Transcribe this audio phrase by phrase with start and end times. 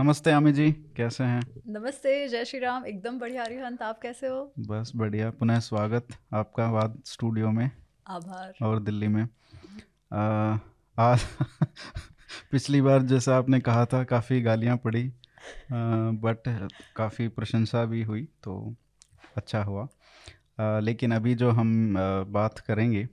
[0.00, 1.40] नमस्ते आमी जी कैसे हैं?
[1.68, 4.52] नमस्ते जय श्री राम एकदम बढ़िया। रिहंत आप कैसे हो?
[4.58, 7.70] बस बढ़िया पुनः स्वागत आपका वाद स्टूडियो में।
[8.08, 9.28] आभार। और दिल्ली में।
[10.12, 10.58] आ,
[10.98, 11.20] आज
[12.50, 15.12] पिछली बार जैसा आपने कहा था काफ़ी गालियाँ पड़ी
[16.22, 18.74] बट काफ़ी प्रशंसा भी हुई तो
[19.36, 19.88] अच्छा हुआ।
[20.60, 23.08] आ, लेकिन अभी जो हम आ, बात करेंगे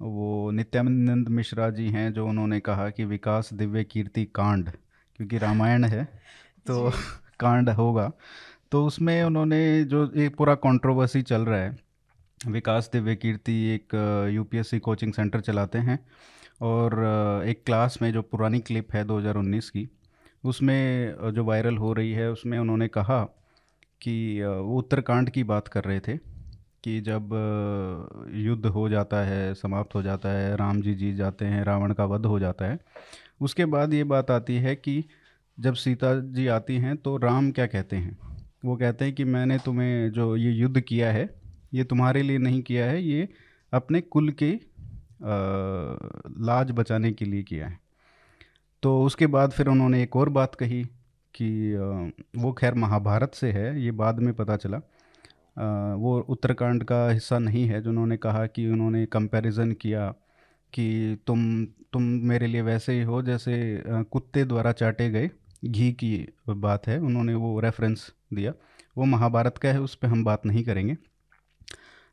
[0.00, 4.70] वो नित्यानंद मिश्रा जी हैं जो उन्होंने कहा कि विकास दिव्य कीर्ति कांड।
[5.16, 6.04] क्योंकि रामायण है
[6.66, 6.90] तो
[7.40, 8.12] कांड होगा।
[8.72, 11.76] तो उसमें उन्होंने जो एक पूरा कंट्रोवर्सी चल रहा है
[12.46, 13.94] विकास दिव्य कीर्ति एक
[14.34, 15.98] यूपीएससी कोचिंग सेंटर चलाते हैं
[16.62, 16.94] और
[17.46, 19.88] एक क्लास में जो पुरानी क्लिप है 2019 की
[20.44, 23.22] उसमें जो वायरल हो रही है उसमें उन्होंने कहा
[24.00, 26.16] कि वो उत्तरकांड की बात कर रहे थे
[26.84, 27.30] कि जब
[28.34, 32.04] युद्ध हो जाता है समाप्त हो जाता है राम जी जीत जाते हैं रावण का
[32.04, 32.78] वध हो जाता है
[33.40, 35.04] उसके बाद ये बात आती है कि
[35.58, 38.18] जब सीता जी आती हैं तो राम क्या कहते हैं?
[38.64, 41.28] वो कहते हैं कि मैंने तुम्हें जो ये युद्ध किया है,
[41.74, 43.28] ये तुम्हारे लिए नहीं किया है, ये
[43.72, 44.52] अपने कुल के
[46.40, 47.78] लाज बचाने के लिए किया है।
[48.82, 50.82] तो उसके बाद फिर उन्होंने एक और बात कही
[51.34, 51.48] कि
[52.38, 54.76] वो खैर महाभारत से है, ये बाद में पता चला।
[55.96, 60.12] वो उत्तरकांड का हिस्सा नहीं है, जिन्होंने कहा कि उन्होंने कंपैरिजन किया
[60.74, 65.30] कि तुम तुम मेरे लिए वैसे ही हो जैसे कुत्ते द्वारा चाटे गए।
[65.64, 68.52] घी की बात है उन्होंने वो रेफरेंस दिया।
[68.96, 70.96] वो महाभारत का है उस पर हम बात नहीं करेंगे।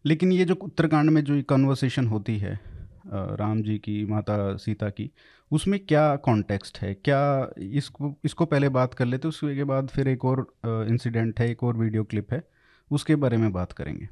[0.05, 2.59] लेकिन ये जो उत्तरकांड में जो कन्वर्सेशन होती है
[3.07, 5.09] राम जी की माता सीता की
[5.51, 6.93] उसमें क्या कॉन्टेक्स्ट है?
[6.95, 11.63] क्या इसको इसको पहले बात कर लेते उसके बाद फिर एक और इंसिडेंट है एक
[11.63, 12.43] और वीडियो क्लिप है
[12.91, 14.07] उसके बारे में बात करेंगे।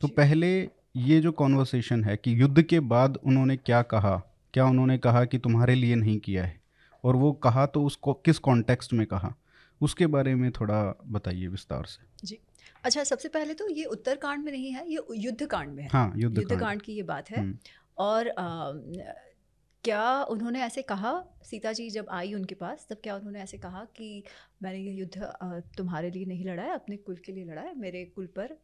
[0.00, 4.22] तो पहले ये जो कॉन्वर्सेशन है कि युद्ध के बाद उन्होंने क्या कहा
[4.54, 6.60] क्या उन्होंने कहा कि तुम्हारे लिए नहीं किया है?
[7.04, 9.34] और वो कहा तो उसको किस कॉन्टेक्स्ट में कहा?
[9.80, 12.38] उसके बारे में थोड़ा बताइए विस्तार से। जी।
[12.84, 16.12] अच्छा सबसे पहले तो ये उत्तरकांड में नहीं है ये युद्ध कांड में है। हाँ
[16.16, 17.58] युद्ध, युद्ध कांड की ये बात है। हम्म।
[17.98, 18.72] और आ,
[19.84, 21.12] क्या उन्होंने ऐसे कहा?
[21.44, 24.22] सीता जी जब आई उनके पास तब क्या उन्होंने ऐसे कहा कि
[24.62, 25.32] मैंने ये युद्ध
[25.76, 28.56] तुम्हारे लिए नहीं लड़ा है अपने कुल के लिए लड़ा है मेरे कुल पर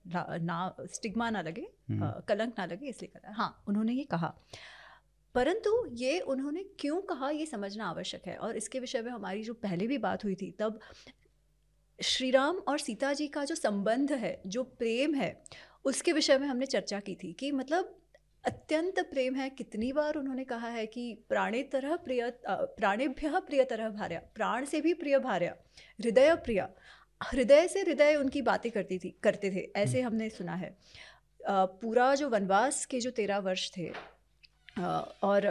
[0.42, 0.58] ना
[0.92, 4.34] स्टिग्मा ना लगे हम्म। कलंक ना लगे इसलिए करा हाँ। उन्होंने ये कहा।
[5.34, 9.54] परंतु ये उन्होंने क्यों कहा ये समझना आवश्यक है। और इसके विषय में हमारी जो
[9.54, 10.80] पहले भी बात हुई थी तब
[11.98, 15.32] श्री राम और सीता जी का जो संबंध है जो प्रेम है
[15.84, 17.96] उसके विषय में हमने चर्चा की थी कि मतलब
[18.44, 23.88] अत्यंत प्रेम है। कितनी बार उन्होंने कहा है कि प्राणे तरह प्रिय प्राणेभ्य प्रिय तरह
[23.90, 25.54] भार्या प्राण से भी प्रिय भार्य
[26.00, 26.60] हृदय प्रिय।
[27.20, 30.76] हृदय से हृदय उनकी बातें करती थी करते थे ऐसे हम्म। हमने सुना है।
[31.50, 33.90] पूरा जो वनवास के जो तेरह वर्ष थे
[35.22, 35.46] और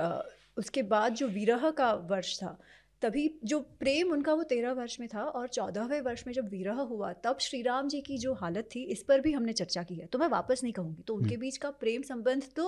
[0.57, 2.57] उसके बाद जो विरह का वर्ष था
[3.01, 6.81] तभी जो प्रेम उनका वो तेरह वर्ष में था और चौदहवें वर्ष में जब विरह
[6.89, 9.95] हुआ तब श्री राम जी की जो हालत थी इस पर भी हमने चर्चा की
[9.95, 12.65] है। तो मैं वापस नहीं कहूँगी। तो उनके हम्म। बीच का प्रेम संबंध तो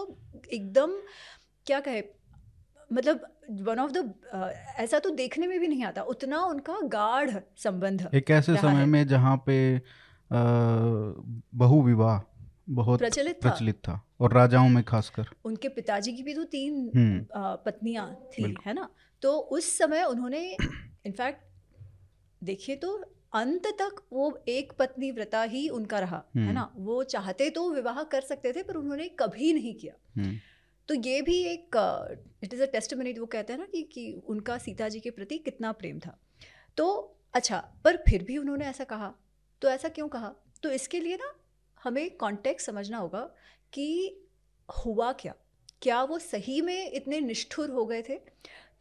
[0.54, 0.96] एकदम
[1.66, 2.04] क्या कहे
[2.92, 3.26] मतलब
[3.68, 4.14] वन ऑफ़ द
[4.80, 9.06] ऐसा तो देखने में भी नहीं आता उतना उनका गाढ़ संबंध एक ऐसे समय में
[9.08, 9.58] जहाँ पे
[10.32, 12.20] बहु विवाह
[12.70, 16.92] बहुत प्रचलित था। प्रचलित था और राजाओं में खासकर। उनके पिताजी की भी तो तीन
[16.96, 17.26] हम्म।
[17.66, 18.88] पत्नियाँ थी है ना?
[19.22, 20.58] तो उस समय उन्होंने
[21.06, 21.44] इनफैक्ट
[22.44, 26.74] देखिए तो अंत तक वो एक पत्नी व्रता ही उनका रहा है हम्म। ना?
[26.76, 30.38] वो चाहते तो विवाह कर सकते थे पर उन्होंने कभी नहीं किया। हम्म।
[30.88, 31.72] तो ये भी एक
[32.44, 35.38] इट इज़ अ टेस्टमनी वो कहते हैं ना कि कि उनका सीता जी के प्रति
[35.38, 36.20] कितना प्रेम था।
[36.78, 39.14] तो अच्छा पर फिर भी उन्होंने ऐसा कहा।
[39.62, 40.36] तो ऐसा क्यों कहा?
[40.64, 41.34] तो इसके लिए ना
[41.84, 43.36] हमें कॉन्टेक्ट समझना होगा
[43.74, 44.18] कि
[44.86, 45.36] हुआ क्या?
[45.82, 48.20] क्या वो सही में इतने निष्ठुर हो गए थे?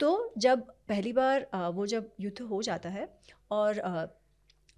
[0.01, 3.09] तो जब पहली बार वो जब युद्ध हो जाता है
[3.51, 3.81] और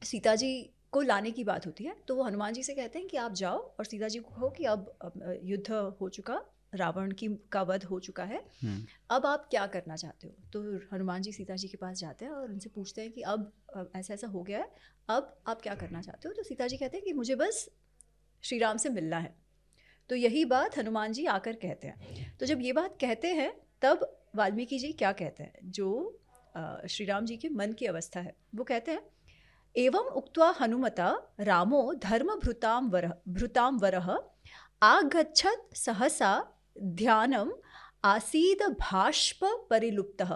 [0.02, 0.52] सीता जी
[0.92, 3.32] को लाने की बात होती है तो वो हनुमान जी से कहते हैं कि आप
[3.32, 6.40] जाओ और सीता जी को कहो कि अब युद्ध हो चुका
[6.74, 10.34] रावण की का वध हो चुका है हम्म। अब आप क्या करना चाहते हो?
[10.52, 10.60] तो
[10.92, 13.52] हनुमान जी सीता जी के पास जाते हैं और उनसे पूछते हैं कि अब
[13.96, 14.70] ऐसा ऐसा हो गया है
[15.08, 16.34] अब आप क्या करना चाहते हो?
[16.34, 17.68] तो सीता जी कहते हैं कि मुझे बस
[18.44, 19.34] श्री राम से मिलना है।
[20.10, 23.52] तो यही बात हनुमान जी आकर कहते हैं। तो जब ये बात कहते हैं
[23.82, 25.58] तब वाल्मीकि जी क्या कहते हैं?
[25.64, 26.18] जो
[26.90, 29.02] श्री राम जी के मन की अवस्था है, वो कहते हैं,
[29.74, 34.16] एवं उक्त्वा हनुमता रामो धर्म भृताम वर भृताम वरह
[34.82, 36.32] आगछत सहसा
[36.80, 37.52] ध्यानम
[38.04, 40.26] आसीद भाष्प परिलुप्त।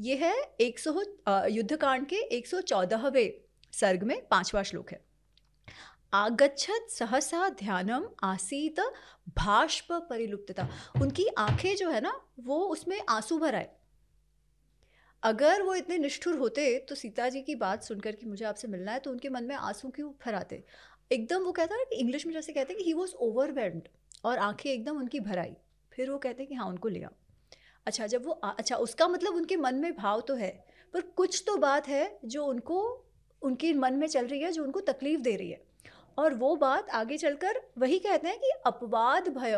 [0.00, 1.02] यह है एक सौ
[1.48, 3.30] युद्धकांड के एक सौ चौदहवें
[3.72, 5.00] सर्ग में पांचवा श्लोक है।
[6.12, 8.80] आगच्छत सहसा ध्यानम आसीत
[9.36, 10.66] भाष्प परिलुप्तता।
[11.02, 13.68] उनकी आँखें जो है ना, वो उसमें आँसू भर आए।
[15.22, 18.92] अगर वो इतने निष्ठुर होते तो सीता जी की बात सुनकर कि मुझे आपसे मिलना
[18.92, 20.62] है तो उनके मन में आँसू क्यों भर आते?
[21.10, 23.88] एकदम वो कहता है कि इंग्लिश में जैसे कहते हैं कि ही वॉज़ ओवरवेल्ड
[24.24, 25.56] और आँखें एकदम उनकी भर आई।
[25.92, 27.10] फिर वो कहते हैं कि हाँ उनको लिया
[27.86, 30.50] अच्छा जब वो अच्छा उसका मतलब उनके मन में भाव तो है,
[30.94, 33.06] पर कुछ तो बात है जो उनको,
[33.42, 35.67] उनके मन में चल रही है, जो उनको तकलीफ़ दे रही है।
[36.18, 39.54] और वो बात आगे चलकर वही कहते हैं कि अपवाद भय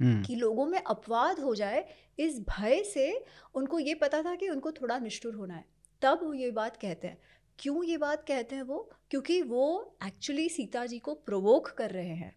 [0.00, 1.88] हम्म। कि लोगों में अपवाद हो जाए
[2.18, 5.64] इस भय से उनको ये पता था कि उनको थोड़ा निष्ठुर होना है।
[6.02, 7.18] तब वो ये बात कहते हैं।
[7.58, 8.90] क्यों ये बात कहते हैं वो?
[9.10, 12.36] क्योंकि वो एक्चुअली सीता जी को प्रोवोक कर रहे हैं।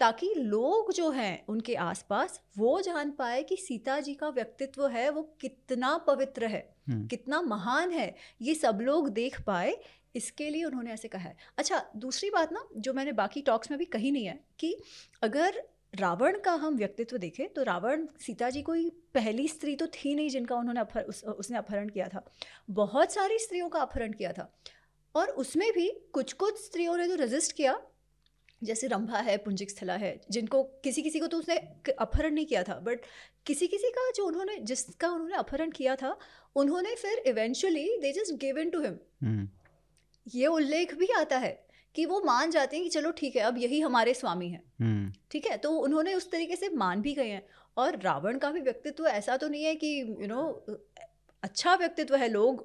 [0.00, 5.10] ताकि लोग जो हैं उनके आसपास वो जान पाए कि सीता जी का व्यक्तित्व है
[5.10, 9.76] वो कितना पवित्र है हम्म। कितना महान है। ये सब लोग देख पाए
[10.16, 13.78] इसके लिए उन्होंने ऐसे कहा है। अच्छा दूसरी बात ना जो मैंने बाकी टॉक्स में
[13.78, 14.76] भी कही नहीं है कि
[15.22, 15.62] अगर
[15.94, 20.30] रावण का हम व्यक्तित्व देखें तो रावण सीता जी कोई पहली स्त्री तो थी नहीं
[20.30, 22.24] जिनका उन्होंने अपहर, उस, उसने अपहरण किया था।
[22.70, 24.52] बहुत सारी स्त्रियों का अपहरण किया था।
[25.14, 27.80] और उसमें भी कुछ कुछ स्त्रियों ने तो रजिस्ट किया।
[28.62, 31.56] जैसे रंभा है पुंजिक स्थला है जिनको किसी किसी को तो उसने
[31.98, 33.00] अपहरण नहीं किया था। बट
[33.46, 36.16] किसी किसी का जो उन्होंने जिसका उन्होंने अपहरण किया था
[36.56, 38.96] उन्होंने फिर eventually they just give in to him
[40.26, 41.52] ये उल्लेख भी आता है
[41.94, 45.12] कि वो मान जाते हैं कि चलो ठीक है अब यही हमारे स्वामी हैं हम्म।
[45.30, 47.42] ठीक है तो उन्होंने उस तरीके से मान भी गए हैं
[47.76, 50.76] और रावण का भी व्यक्तित्व ऐसा तो नहीं है कि यू you नो know,
[51.42, 52.60] अच्छा व्यक्तित्व है लोग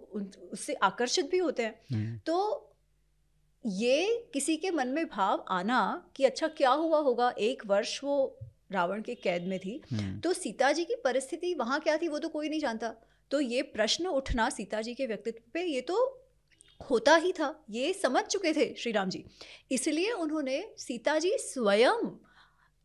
[0.52, 2.38] उससे आकर्षित भी होते हैं हम्म। तो
[3.66, 5.82] ये किसी के मन में भाव आना
[6.16, 8.16] कि अच्छा क्या हुआ होगा एक वर्ष वो
[8.72, 12.20] रावण के कैद में थी हम्म। तो सीता जी की परिस्थिति वहाँ क्या थी वो
[12.20, 12.94] तो कोई नहीं जानता
[13.32, 15.98] तो ये प्रश्न उठना सीता जी के व्यक्तित्व पे ये तो
[16.90, 19.24] होता ही था, ये समझ चुके थे श्री राम जी।
[19.72, 22.10] इसलिए उन्होंने सीता जी स्वयं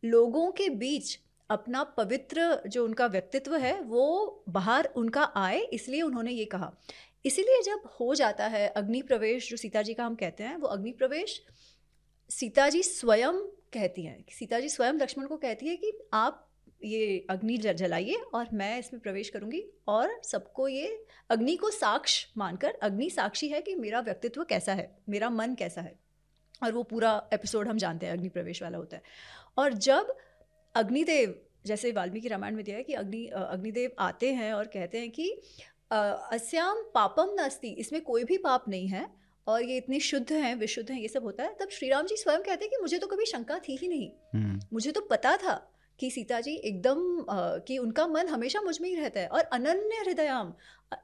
[0.03, 6.31] लोगों के बीच अपना पवित्र जो उनका व्यक्तित्व है, वो बाहर उनका आए, इसलिए उन्होंने
[6.31, 6.71] ये कहा।
[7.25, 10.67] इसीलिए जब हो जाता है अग्नि प्रवेश, जो सीता जी का हम कहते हैं, वो
[10.67, 11.41] अग्नि प्रवेश,
[12.29, 13.39] सीता जी स्वयं
[13.73, 16.46] कहती हैं। सीता जी स्वयं लक्ष्मण को कहती है कि आप
[16.81, 22.77] ये अग्नि जलाइए और मैं इसमें प्रवेश करूँगी और सबको ये अग्नि को साक्ष मानकर
[22.81, 25.99] अग्नि साक्षी है कि मेरा व्यक्तित्व कैसा है मेरा मन कैसा है।
[26.63, 29.03] और वो पूरा एपिसोड हम जानते हैं अग्नि प्रवेश वाला होता है।
[29.57, 30.15] और जब
[30.75, 35.09] अग्निदेव जैसे वाल्मीकि रामायण में दिया है कि अग्नि अग्निदेव आते हैं और कहते हैं
[35.11, 35.29] कि
[35.91, 39.07] अस्याम पापम नस्ती इसमें कोई भी पाप नहीं है
[39.47, 42.15] और ये इतने शुद्ध हैं विशुद्ध हैं ये सब होता है तब श्री राम जी
[42.15, 45.37] स्वयं कहते हैं कि मुझे तो कभी शंका थी ही नहीं। हम्म। मुझे तो पता
[45.37, 47.25] था कि सीता जी एकदम
[47.67, 50.53] कि उनका मन हमेशा मुझमें ही रहता है और अनन्य हृदयाम,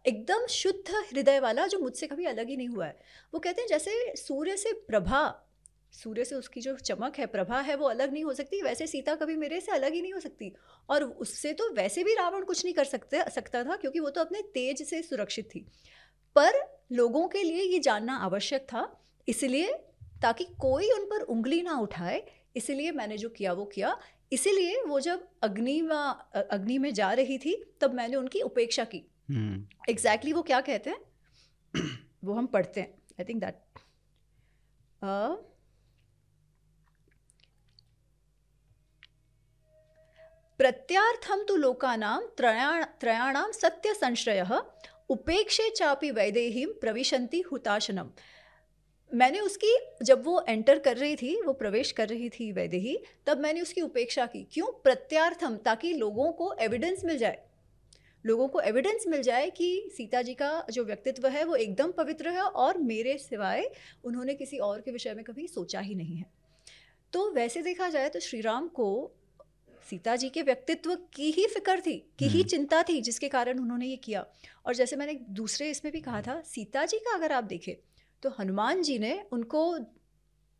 [0.07, 2.99] एकदम शुद्ध हृदय वाला जो मुझसे कभी अलग ही नहीं हुआ है।
[3.33, 5.49] वो कहते हैं जैसे सूर्य से प्रभा,
[5.93, 9.15] सूर्य से उसकी जो चमक है, प्रभा है, वो अलग नहीं हो सकती, वैसे सीता
[9.15, 10.51] कभी मेरे से अलग ही नहीं हो सकती।
[10.89, 14.21] और उससे तो वैसे भी रावण कुछ नहीं कर सकते, सकता था, क्योंकि वो तो
[14.21, 15.65] अपने तेज से सुरक्षित थी।
[16.35, 16.59] पर
[16.91, 18.87] लोगों के लिए ये जानना आवश्यक था,
[19.27, 19.73] इसलिए
[20.21, 22.23] ताकि कोई उन पर उंगली ना उठाए,
[22.55, 23.97] इसलिए मैंने जो किया, वो किया।
[24.33, 25.79] इसीलिए वो जब अग्नि
[26.35, 29.95] अग्नि में जा रही थी तब मैंने उनकी उपेक्षा की। Exactly hmm.
[29.95, 31.01] exactly वो क्या कहते हैं?
[32.23, 33.61] वो हम पढ़ते हैं। आई थिंक दैट
[40.57, 44.47] प्रत्यार्थम तो लोकानां त्रयाण त्रयाणां सत्य संश्रय
[45.09, 48.09] उपेक्षे चापि वैदेहीं प्रविशन्ति हुताशनम।
[49.13, 52.97] मैंने उसकी जब वो एंटर कर रही थी वो प्रवेश कर रही थी वैदेही
[53.27, 54.67] तब मैंने उसकी उपेक्षा की क्यों?
[54.83, 57.41] प्रत्यार्थम ताकि लोगों को एविडेंस मिल जाए।
[58.25, 62.29] लोगों को एविडेंस मिल जाए कि सीता जी का जो व्यक्तित्व है वो एकदम पवित्र
[62.29, 63.69] है और मेरे सिवाय
[64.03, 66.25] उन्होंने किसी और के विषय में कभी सोचा ही नहीं है।
[67.13, 69.11] तो वैसे देखा जाए तो श्री राम को
[69.89, 73.59] सीता जी के व्यक्तित्व की ही फ़िक्र थी की ही हम्म। चिंता थी जिसके कारण
[73.59, 74.25] उन्होंने ये किया।
[74.65, 77.73] और जैसे मैंने दूसरे इसमें भी कहा था सीता जी का अगर आप देखें
[78.23, 79.63] तो हनुमान जी ने उनको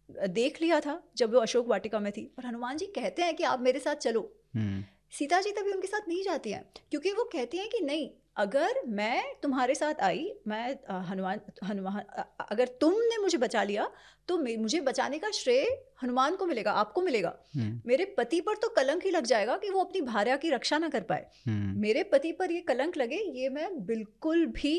[0.09, 3.43] देख लिया था जब वो अशोक वाटिका में थी और हनुमान जी कहते हैं कि
[3.45, 4.21] आप मेरे साथ चलो
[4.55, 8.09] हम्म। सीता जी तभी उनके साथ नहीं जाती हैं क्योंकि वो कहती हैं कि नहीं
[8.37, 10.63] अगर मैं तुम्हारे साथ आई मैं
[11.09, 11.99] हनुमान हनुमान
[12.47, 13.89] अगर तुमने मुझे बचा लिया
[14.27, 15.65] तो मुझे बचाने का श्रेय
[16.03, 19.69] हनुमान को मिलेगा आपको मिलेगा हम्म। मेरे पति पर तो कलंक ही लग जाएगा कि
[19.69, 23.21] वो अपनी भार्या की रक्षा ना कर पाए हम्म। मेरे पति पर ये कलंक लगे
[23.33, 24.75] ये मैं बिल्कुल भी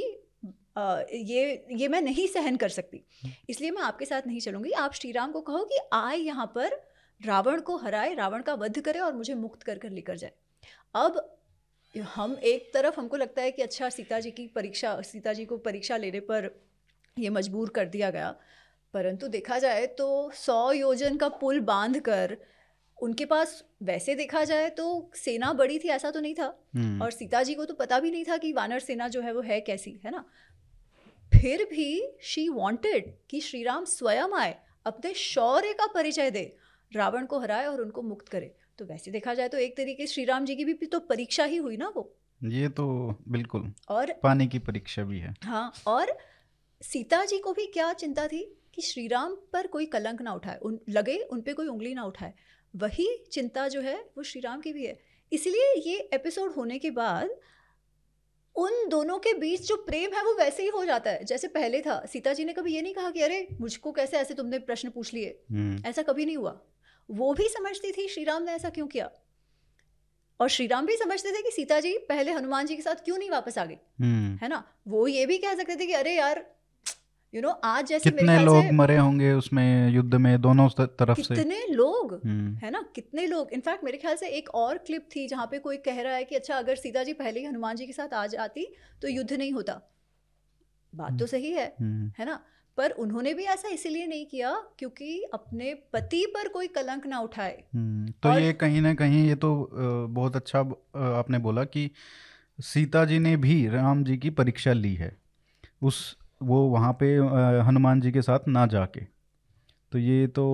[0.76, 3.04] ये ये मैं नहीं सहन कर सकती।
[3.49, 6.81] इसलिए मैं आपके साथ नहीं चलूँगी। आप श्री राम को कहो कि आए यहाँ पर
[7.21, 10.33] रावण को हराए रावण का वध करे और मुझे मुक्त कर कर लेकर जाए।
[10.95, 11.38] अब
[11.95, 15.59] हम एक तरफ़ हमको लगता है कि अच्छा सीता जी की परीक्षा सीता जी को
[15.59, 16.50] परीक्षा लेने पर
[17.16, 18.35] ये मजबूर कर दिया गया।
[18.95, 22.37] परंतु देखा जाए तो सौ योजन का पुल बाँध कर
[22.99, 27.11] उनके पास वैसे देखा जाए तो सेना बड़ी थी ऐसा तो नहीं था। हम्म। और
[27.11, 29.61] सीता जी को तो पता भी नहीं था कि वानर सेना जो है वो है
[29.61, 30.25] कैसी है ना?
[31.34, 34.54] फिर भी शी वांटेड कि श्री राम स्वयं आए
[34.86, 36.44] अपने शौर्य का परिचय दे
[36.92, 40.24] रावण को हराए और उनको मुक्त करे। तो वैसे देखा जाए तो एक तरीके श्री
[40.24, 42.12] राम जी की भी तो परीक्षा ही हुई ना वो।
[42.42, 42.86] ये तो
[43.28, 46.16] बिल्कुल और पानी की परीक्षा भी है। हाँ और
[46.80, 50.58] सीता जी को भी क्या चिंता थी कि श्री राम पर कोई कलंक ना उठाए
[50.62, 52.32] उन लगे उन पर कोई उंगली ना उठाए।
[52.74, 54.98] वही चिंता जो है वो श्री राम की भी है।
[55.32, 57.30] इसलिए ये एपिसोड होने के बाद
[58.56, 61.80] उन दोनों के बीच जो प्रेम है वो वैसे ही हो जाता है। जैसे पहले
[61.80, 64.90] था सीता जी ने कभी ये नहीं कहा कि अरे मुझको कैसे ऐसे तुमने प्रश्न
[64.90, 65.40] पूछ लिए?
[65.50, 66.61] हम्म। ऐसा कभी नहीं हुआ।
[67.11, 69.11] वो भी समझती थी श्री राम ने ऐसा क्यों किया?
[70.40, 73.18] और श्री राम भी समझते थे कि सीता जी पहले हनुमान जी के साथ क्यों
[73.18, 74.64] नहीं वापस आ गई हम्म। है ना?
[74.88, 76.54] वो ये भी कह सकते थे कि अरे यार
[77.34, 81.34] यू नो आज जैसे कितने लोग मरे होंगे उसमें युद्ध में दोनों तरफ़ से?
[81.34, 82.20] कितने लोग?
[82.24, 82.84] हम्म, है ना?
[82.94, 83.52] कितने लोग?
[83.52, 86.36] इनफैक्ट मेरे ख्याल से एक और क्लिप थी जहाँ पे कोई कह रहा है कि
[86.36, 88.66] अच्छा अगर सीता जी पहले ही हनुमान जी के साथ आ जाती
[89.02, 89.80] तो युद्ध नहीं होता।
[90.94, 92.40] बात तो सही है हम्म, है ना?
[92.76, 97.64] पर उन्होंने भी ऐसा इसीलिए नहीं किया क्योंकि अपने पति पर कोई कलंक ना उठाए।
[97.74, 99.70] हम्म। तो और- ये कहीं ना कहीं ये तो
[100.10, 100.60] बहुत अच्छा
[100.94, 101.90] आपने बोला कि
[102.60, 105.16] सीता जी ने भी राम जी की परीक्षा ली है।
[105.82, 107.16] उस वो वहाँ पे
[107.66, 109.00] हनुमान जी के साथ ना जाके।
[109.92, 110.44] तो ये तो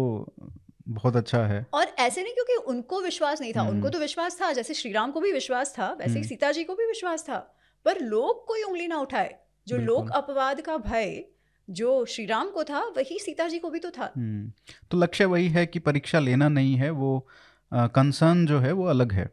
[0.89, 4.41] बहुत अच्छा है। और ऐसे नहीं क्योंकि उनको विश्वास नहीं था। हम्म। उनको तो विश्वास
[4.43, 6.87] था जैसे श्री राम को भी विश्वास था वैसे ही हम्म। सीता जी को भी
[6.87, 7.39] विश्वास था।
[7.85, 9.35] पर लोग कोई उंगली ना उठाए।
[9.69, 11.25] जो लोक अपवाद का भय
[11.71, 14.53] जो श्री राम को था वही सीता जी को भी तो था। हम्म,
[14.91, 17.29] तो लक्ष्य वही है कि परीक्षा लेना नहीं है वो
[17.73, 19.31] कंसर्न जो है वो अलग है।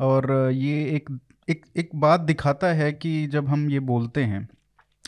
[0.00, 1.10] और ये एक
[1.48, 4.48] एक एक बात दिखाता है कि जब हम ये बोलते हैं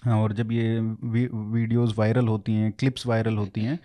[0.03, 3.79] और जब ये वीडियोस वायरल होती हैं क्लिप्स वायरल होती हैं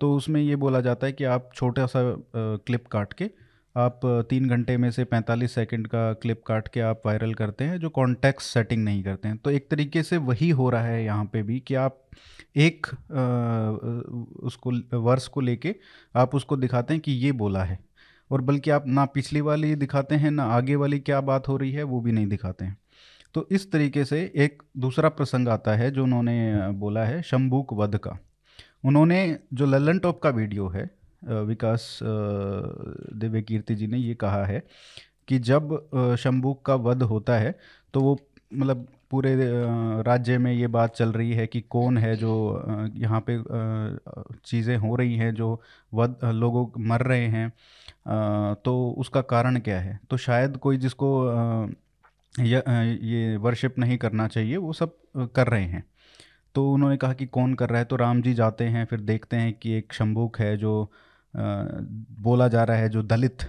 [0.00, 2.00] तो उसमें ये बोला जाता है कि आप छोटा सा
[2.36, 3.30] क्लिप काट के
[3.76, 4.00] आप
[4.30, 7.88] तीन घंटे में से 45 सेकंड का क्लिप काट के आप वायरल करते हैं जो
[7.90, 11.42] कॉन्टेक्स्ट सेटिंग नहीं करते हैं। तो एक तरीके से वही हो रहा है यहाँ पे
[11.42, 12.00] भी कि आप
[12.56, 12.94] एक अ,
[14.46, 15.74] उसको वर्स को लेके
[16.14, 17.78] आप उसको दिखाते हैं कि ये बोला है।
[18.30, 21.72] और बल्कि आप ना पिछली वाली दिखाते हैं ना आगे वाली क्या बात हो रही
[21.72, 22.76] है वो भी नहीं दिखाते हैं।
[23.34, 27.96] तो इस तरीके से एक दूसरा प्रसंग आता है जो उन्होंने बोला है शंभूक वध
[27.98, 28.18] का।
[28.84, 30.88] उन्होंने जो लल्लन टॉप का वीडियो है
[31.22, 34.62] विकास दिव्य कीर्ति जी ने ये कहा है
[35.28, 37.54] कि जब शंभूक का वध होता है
[37.94, 38.18] तो वो
[38.54, 39.34] मतलब पूरे
[40.02, 42.30] राज्य में ये बात चल रही है कि कौन है जो
[42.96, 43.38] यहाँ पे
[44.44, 45.60] चीज़ें हो रही हैं जो
[45.94, 47.52] वध लोगों मर रहे हैं
[48.64, 49.98] तो उसका कारण क्या है?
[50.10, 51.10] तो शायद कोई जिसको
[52.40, 52.62] ये
[53.06, 54.96] ये वर्शिप नहीं करना चाहिए वो सब
[55.36, 55.84] कर रहे हैं।
[56.54, 57.84] तो उन्होंने कहा कि कौन कर रहा है?
[57.84, 60.82] तो राम जी जाते हैं फिर देखते हैं कि एक शंभूक है जो
[61.34, 61.40] अ,
[62.20, 63.42] बोला जा रहा है जो दलित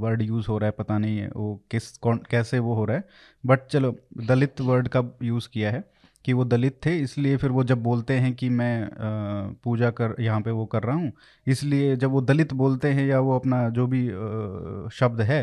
[0.00, 2.96] वर्ड यूज़ हो रहा है पता नहीं है वो किस कौन कैसे वो हो रहा
[2.96, 3.04] है।
[3.44, 5.84] बट चलो दलित वर्ड का यूज़ किया है?
[6.24, 10.14] कि वो दलित थे इसलिए फिर वो जब बोलते हैं कि मैं अ, पूजा कर
[10.20, 11.12] यहाँ पे वो कर रहा हूँ
[11.46, 15.42] इसलिए जब वो दलित बोलते हैं या वो अपना जो भी अ, शब्द है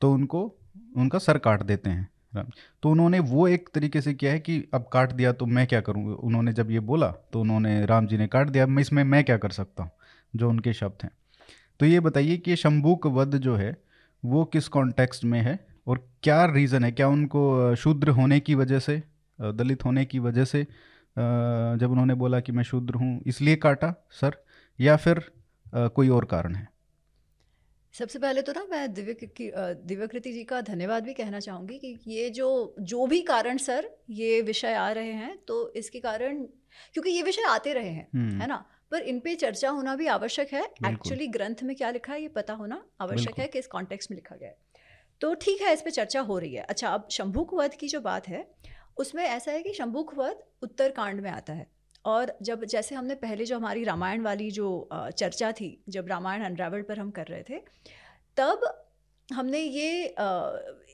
[0.00, 0.46] तो उनको
[0.96, 2.46] उनका सर काट देते हैं। राम
[2.82, 5.80] तो उन्होंने वो एक तरीके से किया है कि अब काट दिया तो मैं क्या
[5.80, 6.14] करूँ?
[6.14, 9.36] उन्होंने जब ये बोला तो उन्होंने राम जी ने काट दिया, मैं इसमें मैं क्या
[9.38, 9.90] कर सकता हूँ?
[10.34, 11.10] जो उनके शब्द हैं।
[11.80, 13.76] तो ये बताइए कि शंभूक वध जो है,
[14.22, 16.92] वो किस कॉन्टेक्स्ट में है और क्या रीज़न है?
[16.92, 19.02] क्या उनको शूद्र होने की वजह से
[19.38, 20.62] दलित होने की वजह से
[21.16, 24.36] जब उन्होंने बोला कि मैं शूद्र हूँ, इसलिए काटा, सर?
[24.78, 25.22] या फिर
[25.74, 26.68] कोई और कारण है?
[27.94, 31.98] सबसे पहले तो ना मैं दिव्य की दिव्यकृति जी का धन्यवाद भी कहना चाहूँगी कि
[32.06, 36.42] ये जो जो भी कारण सर ये विषय आ रहे हैं तो इसके कारण
[36.92, 38.64] क्योंकि ये विषय आते रहे हैं हम्म, है ना?
[38.90, 42.28] पर इन पे चर्चा होना भी आवश्यक है। एक्चुअली ग्रंथ में क्या लिखा है ये
[42.28, 44.56] पता होना आवश्यक है कि इस कॉन्टेक्स्ट में लिखा गया है।
[45.20, 48.00] तो ठीक है इस पर चर्चा हो रही है। अच्छा अब शंभुक वध की जो
[48.00, 48.46] बात है
[48.96, 51.66] उसमें ऐसा है कि शंभुक वध उत्तरकांड में आता है।
[52.04, 56.82] और जब जैसे हमने पहले जो हमारी रामायण वाली जो चर्चा थी जब रामायण अनरावल
[56.82, 57.60] पर हम कर रहे थे
[58.36, 58.64] तब
[59.28, 60.14] हमने ये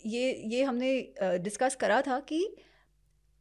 [0.06, 0.92] ये ये हमने
[1.38, 2.44] डिस्कस करा था कि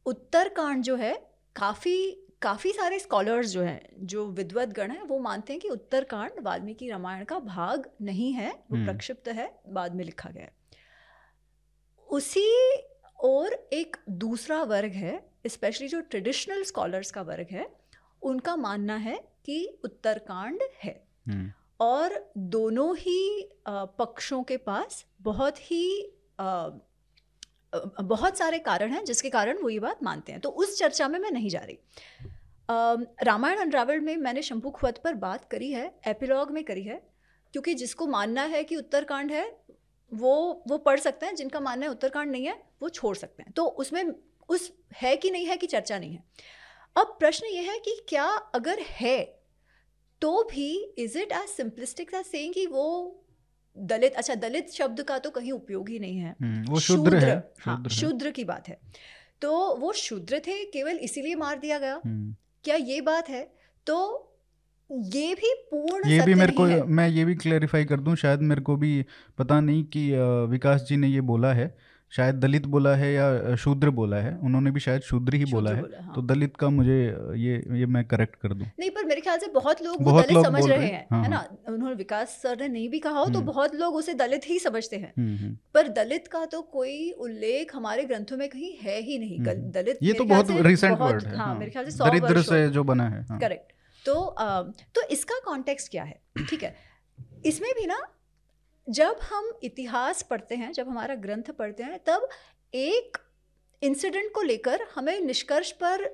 [0.06, 1.14] उत्तरकांड जो है
[1.56, 1.96] काफ़ी
[2.42, 6.88] काफ़ी सारे स्कॉलर्स जो हैं जो विद्वत गण हैं वो मानते हैं कि उत्तरकांड वाल्मीकि
[6.90, 10.52] रामायण का भाग नहीं है वो हम्म। प्रक्षिप्त है बाद में लिखा गया है
[12.10, 12.48] उसी
[13.24, 17.66] और एक दूसरा वर्ग है स्पेशली जो ट्रेडिशनल स्कॉलर्स का वर्ग है
[18.22, 26.12] उनका मानना है कि उत्तरकांड है। हम्म, और दोनों ही पक्षों के पास बहुत ही
[28.02, 31.18] बहुत सारे कारण हैं जिसके कारण वो ये बात मानते हैं। तो उस चर्चा में
[31.18, 31.78] मैं नहीं जा रही।
[33.22, 37.00] रामायण अनरावल में मैंने शंभुक खुवत पर बात करी है एपिलॉग में करी है
[37.54, 39.44] क्योंकि जिसको मानना है कि उत्तरकांड है
[40.12, 43.52] वो वो पढ़ सकते हैं जिनका मानना है उत्तरकांड नहीं है वो छोड़ सकते हैं।
[43.52, 44.12] तो उसमें
[44.50, 46.22] उस है कि नहीं है कि चर्चा नहीं है।
[46.96, 49.18] अब प्रश्न यह है कि क्या अगर है
[50.22, 52.86] तो भी is it as simplistic as saying कि वो
[53.76, 57.36] दलित अच्छा दलित शब्द का तो कहीं उपयोग ही नहीं है। हम्म, वो शूद्र है
[57.60, 58.78] हाँ शूद्र की बात है।
[59.42, 63.42] तो वो शूद्र थे केवल इसीलिए मार दिया गया। हम्म। क्या ये बात है?
[63.86, 64.26] तो
[64.90, 68.60] ये भी पूर्ण ये भी मेरे को मैं ये भी क्लैरिफाई कर दूँ शायद मेरे
[68.60, 68.90] को भी
[69.38, 70.10] पता नहीं कि
[70.50, 71.74] विकास जी ने ये बोला है।
[72.12, 75.82] शायद दलित बोला है या शूद्र बोला है। उन्होंने भी शायद शूद्र ही बोला है।
[75.96, 76.96] हाँ। तो दलित का मुझे
[77.36, 78.66] ये ये मैं करेक्ट कर दूँ?
[78.78, 81.30] नहीं पर मेरे ख्याल से बहुत लोग बहुत दलित लोग समझ रहे हैं हाँ, है
[81.30, 81.36] ना?
[81.36, 84.48] हाँ। उन्होंने विकास सर ने नहीं भी कहा हो तो हम्म। बहुत लोग उसे दलित
[84.48, 88.72] ही समझते हैं। हम्म, हम्म। पर दलित का तो कोई उल्लेख हमारे ग्रंथों में कहीं
[88.82, 89.38] है ही नहीं।
[89.72, 93.08] दलित ये तो बहुत रिसेंट वर्ड है। हाँ मेरे ख्याल से दरिद्र से जो बना
[93.08, 93.72] है करेक्ट
[94.04, 94.14] तो
[94.94, 96.20] तो इसका कॉन्टेक्स्ट क्या है?
[96.50, 96.74] ठीक है?
[97.46, 98.00] इसमें भी ना
[98.90, 102.28] जब हम इतिहास पढ़ते हैं जब हमारा ग्रंथ पढ़ते हैं तब
[102.74, 103.18] एक
[103.82, 106.06] इंसिडेंट को लेकर हमें निष्कर्ष पर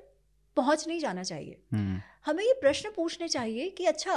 [0.57, 4.15] पहुँच नहीं जाना चाहिए हम्म। हमें ये प्रश्न पूछने चाहिए कि अच्छा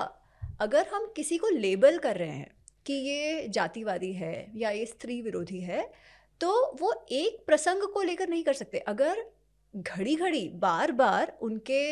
[0.60, 2.50] अगर हम किसी को लेबल कर रहे हैं
[2.86, 5.90] कि ये जातिवादी है या ये स्त्री विरोधी है
[6.40, 6.50] तो
[6.80, 9.24] वो एक प्रसंग को लेकर नहीं कर सकते अगर
[9.74, 11.82] घड़ी घड़ी बार बार उनके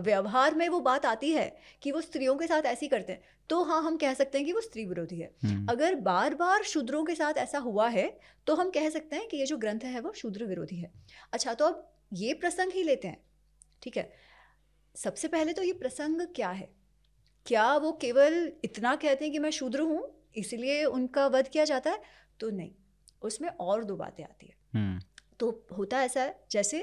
[0.00, 1.48] व्यवहार में वो बात आती है
[1.82, 4.52] कि वो स्त्रियों के साथ ऐसी करते हैं तो हाँ हम कह सकते हैं कि
[4.52, 8.08] वो स्त्री विरोधी है। हम्म। अगर बार बार शूद्रों के साथ ऐसा हुआ है
[8.46, 10.92] तो हम कह सकते हैं कि ये जो ग्रंथ है वो शूद्र विरोधी है।
[11.32, 13.20] अच्छा तो अब ये प्रसंग ही लेते हैं
[13.82, 14.10] ठीक है?
[14.94, 16.68] सबसे पहले तो ये प्रसंग क्या है?
[17.46, 20.02] क्या वो केवल इतना कहते हैं कि मैं शूद्र हूँ
[20.36, 22.00] इसलिए उनका वध किया जाता है?
[22.40, 22.72] तो नहीं
[23.22, 25.00] उसमें और दो बातें आती है। हम्म।
[25.38, 26.78] तो होता ऐसा है जैसे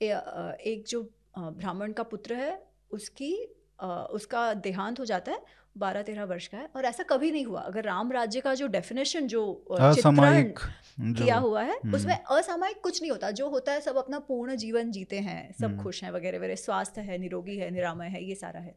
[0.00, 1.02] ए, एक जो
[1.36, 3.34] ब्राह्मण का पुत्र है उसकी
[4.14, 5.42] उसका देहांत हो जाता है
[5.76, 8.66] बारह तेरह वर्ष का है और ऐसा कभी नहीं हुआ अगर राम राज्य का जो
[8.68, 10.52] डेफिनेशन जो चित्रण
[11.14, 14.56] किया हुआ है हम्म। उसमें असामायिक कुछ नहीं होता जो होता है सब अपना पूर्ण
[14.56, 18.24] जीवन जीते हैं सब हम्म। खुश हैं वगैरह वगैरह स्वास्थ्य है निरोगी है निरामय है
[18.24, 18.74] ये सारा है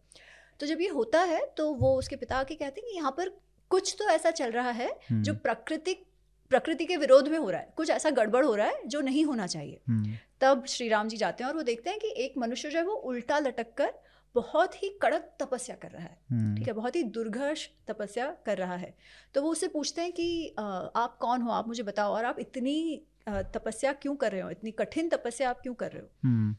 [0.60, 3.30] तो जब ये होता है तो वो उसके पिता के कहते हैं कि यहाँ पर
[3.72, 6.06] कुछ तो ऐसा चल रहा है जो हम्म। प्राकृतिक
[6.52, 9.24] प्रकृति के विरोध में हो रहा है कुछ ऐसा गड़बड़ हो रहा है जो नहीं
[9.26, 12.70] होना चाहिए तब श्री राम जी जाते हैं और वो देखते हैं कि एक मनुष्य
[12.70, 13.94] जो है वो उल्टा लटक कर
[14.38, 18.58] बहुत ही कड़क तपस्या कर रहा है। हम्म। ठीक है बहुत ही दुर्घर्ष तपस्या कर
[18.58, 18.94] रहा है।
[19.34, 21.52] तो वो उससे पूछते हैं कि आप कौन हो?
[21.52, 24.50] आप मुझे बताओ और आप इतनी तपस्या क्यों कर रहे हो?
[24.50, 26.10] इतनी कठिन तपस्या आप क्यों कर रहे हो?
[26.24, 26.56] हम्म।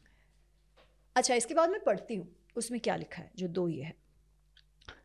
[1.15, 3.95] अच्छा इसके बाद मैं पढ़ती हूँ उसमें क्या लिखा है जो दो ये है।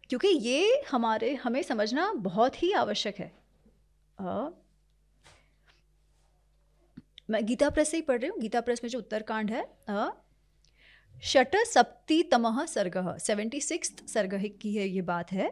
[0.09, 3.33] क्योंकि ये हमारे हमें समझना बहुत ही आवश्यक है।
[4.19, 4.49] आ,
[7.31, 10.11] मैं गीता प्रेस से ही पढ़ रही हूँ। गीता प्रेस में जो उत्तरकांड है आ,
[11.25, 15.51] षट सप्तितमः सर्ग। सेवेंटी सिक्स सर्ग की है ये बात है।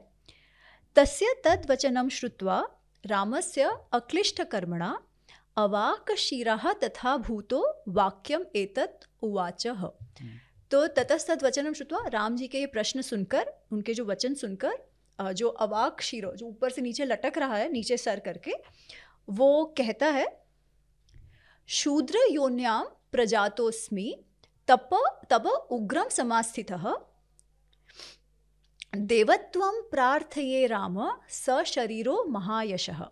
[0.96, 2.62] तस्य तद्वचनं श्रुत्वा
[3.04, 4.90] रामस्य अक्लिष्टकर्मणा
[5.56, 9.66] अवाकशीरः तथा भूतो वाक्यम एतत् उवाच।
[10.70, 15.48] तो ततस्तद वचनम श्रुत्वा राम जी के ये प्रश्न सुनकर, उनके जो वचन सुनकर जो
[15.48, 18.52] अवाक शिरो जो ऊपर से नीचे लटक रहा है, नीचे सर करके,
[19.30, 20.26] वो कहता है,
[21.68, 24.14] शूद्र योन्याम प्रजातोस्मी
[24.68, 24.90] तप
[25.30, 26.92] तब उग्रम समास्थितः।
[28.96, 30.98] देवत्वं प्रार्थये राम
[31.30, 33.04] स शरीरो महायशः।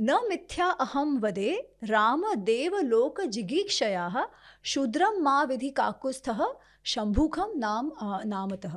[0.00, 1.52] न मिथ्या अहम वदे,
[1.84, 4.26] राम देवलोक जिगीक्षया
[4.64, 6.30] शूद्रम मा विधि काकुस्थ
[6.84, 7.92] शंभुखम नाम
[8.26, 8.76] नामतः।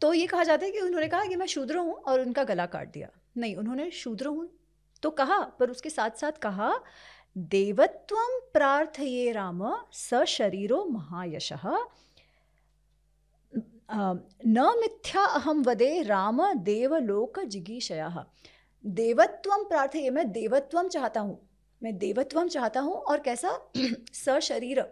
[0.00, 2.66] तो ये कहा जाता है कि उन्होंने कहा कि मैं शूद्र हूँ और उनका गला
[2.66, 4.48] काट दिया। नहीं, उन्होंने शूद्र हूँ
[5.02, 6.72] तो कहा, पर उसके साथ साथ कहा
[7.36, 9.60] देवत्वं प्रार्थये राम
[9.92, 11.62] स शरीरो महायशः।
[14.46, 18.26] न मिथ्या अहम वदे राम देवलोक जिगीशया।
[18.86, 21.48] देवत्वम प्रार्थये, मैं देवत्वम चाहता हूँ।
[21.82, 23.72] मैं देवत्वम चाहता हूँ और कैसा?
[24.14, 24.84] स शरीर।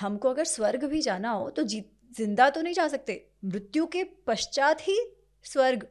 [0.00, 1.84] हमको अगर स्वर्ग भी जाना हो तो जी,
[2.16, 4.98] ज़िंदा तो नहीं जा सकते। मृत्यु के पश्चात ही
[5.44, 5.86] स्वर्ग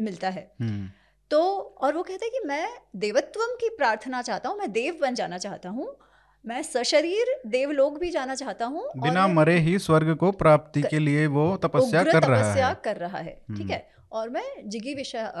[0.00, 0.90] मिलता है। हम्म।
[1.30, 1.40] तो
[1.80, 5.38] और वो कहते हैं कि मैं देवत्वम की प्रार्थना चाहता हूँ मैं देव बन जाना
[5.38, 5.96] चाहता हूँ
[6.44, 10.98] मैं सशरीर देवलोक भी जाना चाहता हूँ बिना मरे ही स्वर्ग को प्राप्ति कर, के
[10.98, 13.88] लिए वो तपस्या कर रहा तपस्या है। कर रहा है ठीक हम्म। है?
[14.12, 15.32] और मैं जिगी विषय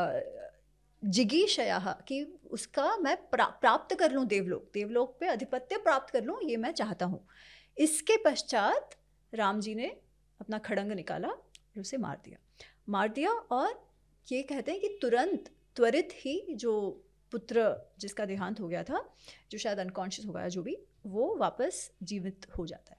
[1.02, 6.24] जिगी शया कि उसका मैं प्रा, प्राप्त कर लूँ देवलोक देवलोक पे अधिपत्य प्राप्त कर
[6.24, 7.26] लूँ ये मैं चाहता हूँ।
[7.78, 8.96] इसके पश्चात
[9.32, 9.86] राम जी ने
[10.40, 12.38] अपना खड़ंग निकाला और उसे मार दिया।
[12.88, 13.88] मार दिया और
[14.32, 16.72] ये कहते हैं कि तुरंत त्वरित ही जो
[17.32, 19.14] पुत्र जिसका देहांत हो गया था
[19.50, 22.98] जो शायद अनकॉन्शियस हो गया जो भी वो वापस जीवित हो जाता है।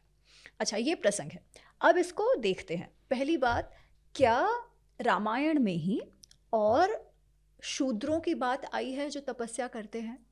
[0.59, 1.43] अच्छा ये प्रसंग है।
[1.81, 3.71] अब इसको देखते हैं। पहली बात
[4.15, 4.49] क्या
[5.01, 6.01] रामायण में ही
[6.53, 7.11] और
[7.63, 10.25] शूद्रों की बात आई है जो तपस्या करते हैं?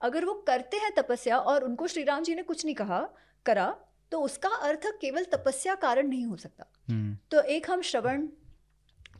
[0.00, 3.08] अगर वो करते हैं तपस्या और उनको श्री राम जी ने कुछ नहीं कहा
[3.46, 3.80] करा
[4.12, 8.28] तो उसका अर्थ केवल तपस्या कारण नहीं हो सकता। हम्म। तो एक हम श्रवण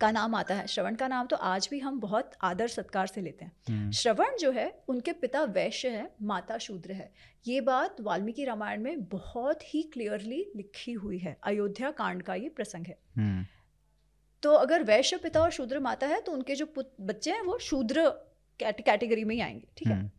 [0.01, 3.21] का नाम आता है। श्रवण का नाम तो आज भी हम बहुत आदर सत्कार से
[3.21, 7.13] लेते हैं। हम्म। श्रवण जो है उनके पिता वैश्य है माता शूद्र है।
[7.47, 12.49] ये बात वाल्मीकि रामायण में बहुत ही क्लियरली लिखी हुई है। अयोध्या कांड का ये
[12.49, 13.47] प्रसंग है। हम्म।
[14.43, 18.09] तो अगर वैश्य पिता और शूद्र माता है तो उनके जो बच्चे हैं वो शूद्र
[18.61, 20.13] कैटेगरी में ही आएँगे ठीक है?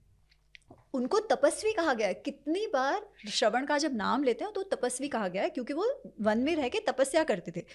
[0.94, 5.08] उनको तपस्वी कहा गया है। कितनी बार श्रवण का जब नाम लेते हैं तो तपस्वी
[5.08, 7.66] कहा गया है क्योंकि वो वन में रह के तपस्या करते थे।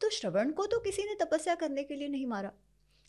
[0.00, 2.52] तो श्रवण को तो किसी ने तपस्या करने के लिए नहीं मारा।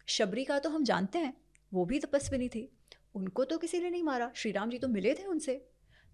[0.08, 1.38] शबरी का तो हम जानते हैं
[1.74, 2.72] वो भी तपस्विनी थी।
[3.16, 5.66] उनको तो किसी ने नहीं मारा श्री राम जी तो मिले थे उनसे।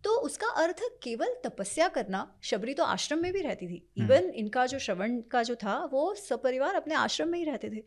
[0.04, 4.30] तो उसका अर्थ केवल तपस्या करना शबरी तो आश्रम में भी रहती थी। Even hmm.
[4.30, 7.84] इनका जो श्रवण का जो था वो सपरिवार अपने आश्रम में ही रहते थे।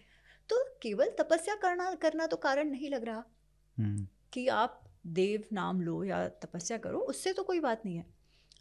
[0.49, 3.25] तो केवल तपस्या करना करना तो कारण नहीं लग रहा।
[3.79, 8.07] हम्म। कि आप देव नाम लो या तपस्या करो उससे तो कोई बात नहीं है।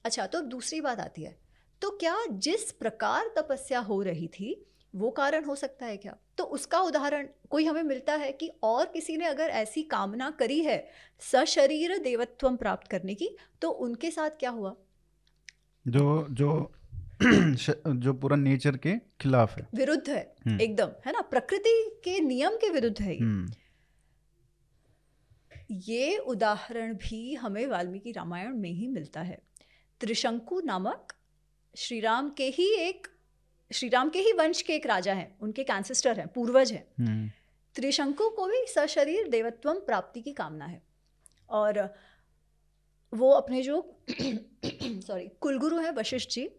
[0.04, 1.43] अच्छा तो दूसरी बात आती है।
[1.84, 4.66] तो क्या जिस प्रकार तपस्या हो रही थी
[4.96, 6.18] वो कारण हो सकता है क्या?
[6.38, 10.60] तो उसका उदाहरण कोई हमें मिलता है कि और किसी ने अगर ऐसी कामना करी
[10.60, 14.76] है सशरीर देवत्व प्राप्त करने की तो उनके साथ क्या हुआ?
[15.88, 16.72] जो जो
[17.88, 21.22] जो पूरा नेचर के खिलाफ है। विरुद्ध है हम्म। एकदम है ना?
[21.22, 23.54] प्रकृति के नियम के विरुद्ध है हम्म।
[25.72, 29.42] ये उदाहरण भी हमें वाल्मीकि रामायण में ही मिलता है।
[30.00, 31.14] त्रिशंकु नामक
[31.78, 33.08] श्री राम के ही एक
[33.74, 37.32] श्री राम के ही वंश के एक राजा हैं उनके कैंसिस्टर हैं पूर्वज हैं। हम्म।
[37.76, 40.82] त्रिशंकु को भी सशरीर देवत्व प्राप्ति की कामना है।
[41.50, 41.96] और
[43.14, 44.00] वो अपने जो
[44.84, 46.50] सॉरी कुलगुरु हैं वशिष्ठ जी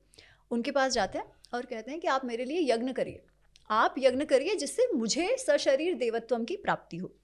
[0.51, 3.23] उनके पास जाते हैं और कहते हैं कि आप मेरे लिए यज्ञ करिए।
[3.71, 7.15] आप यज्ञ करिए जिससे मुझे सशरीर देवत्वम की प्राप्ति हो।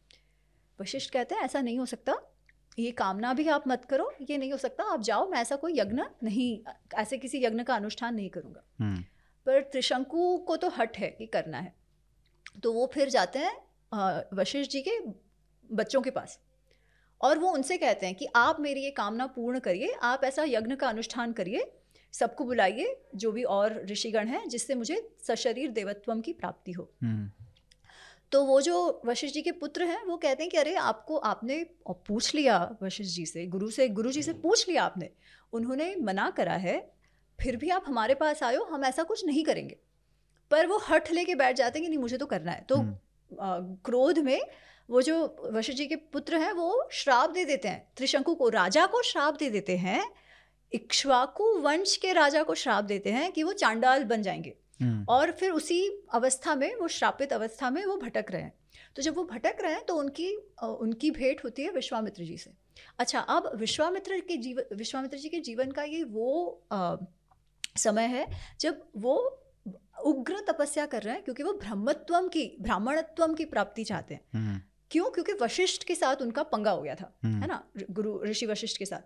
[0.81, 2.30] वशिष्ठ कहते हैं ऐसा नहीं हो सकता।
[2.79, 5.79] ये कामना भी आप मत करो ये नहीं हो सकता आप जाओ मैं ऐसा कोई
[5.79, 6.51] यज्ञ नहीं
[6.97, 9.03] ऐसे किसी यज्ञ का अनुष्ठान नहीं करूँगा हम्म।
[9.47, 11.75] पर त्रिशंकु को तो हट है कि करना है
[12.63, 14.99] तो वो फिर जाते हैं वशिष्ठ जी के
[15.71, 16.39] बच्चों के पास
[17.21, 20.77] और वो उनसे कहते हैं कि आप मेरी ये कामना पूर्ण करिए आप ऐसा यज्ञ
[20.77, 21.71] का अनुष्ठान करिए
[22.15, 27.31] सबको बुलाइए जो भी और ऋषिगण हैं जिससे मुझे सशरीर देवत्वम की प्राप्ति हो हम्म।
[28.33, 31.67] तो वो जो वशिष्ठ जी के पुत्र हैं वो कहते हैं कि अरे आपको आपने
[31.91, 35.11] पूछ लिया वशिष्ठ जी से गुरु से गुरु जी से पूछ लिया आपने।
[35.53, 36.93] उन्होंने मना करा है
[37.41, 39.77] फिर भी आप हमारे पास आयो हम ऐसा कुछ नहीं करेंगे।
[40.51, 42.97] पर वो हट लेके बैठ जाते हैं कि नहीं मुझे तो करना है। तो हम्म।
[43.85, 44.43] क्रोध में
[44.91, 48.87] वो जो वशिष्ठ जी के पुत्र हैं वो श्राप दे देते हैं। त्रिशंकु को राजा
[48.87, 50.13] को श्राप दे देते हैं
[50.73, 54.70] इक्ष्वाकु वंश के राजा को श्राप देते हैं कि वो चांडाल बन जाएँगे। हम्म।
[55.09, 58.55] और फिर उसी अवस्था में वो श्रापित अवस्था में वो भटक रहे हैं।
[58.97, 62.51] तो जब वो भटक रहे हैं तो उनकी उनकी भेंट होती है विश्वामित्र जी से।
[62.99, 66.97] अच्छा अब विश्वामित्र के जीवन विश्वामित्र जी के जीवन का ये वो आ,
[67.77, 68.27] समय है
[68.61, 69.45] जब वो
[70.05, 74.61] उग्र तपस्या कर रहे हैं क्योंकि वो ब्रह्मत्वम की ब्राह्मणत्वम की प्राप्ति चाहते हैं। हम्म।
[74.91, 75.11] क्यों?
[75.11, 77.71] क्योंकि वशिष्ठ के साथ उनका पंगा हो गया था हम्म। है ना?
[77.91, 79.01] गुरु ऋषि वशिष्ठ के साथ।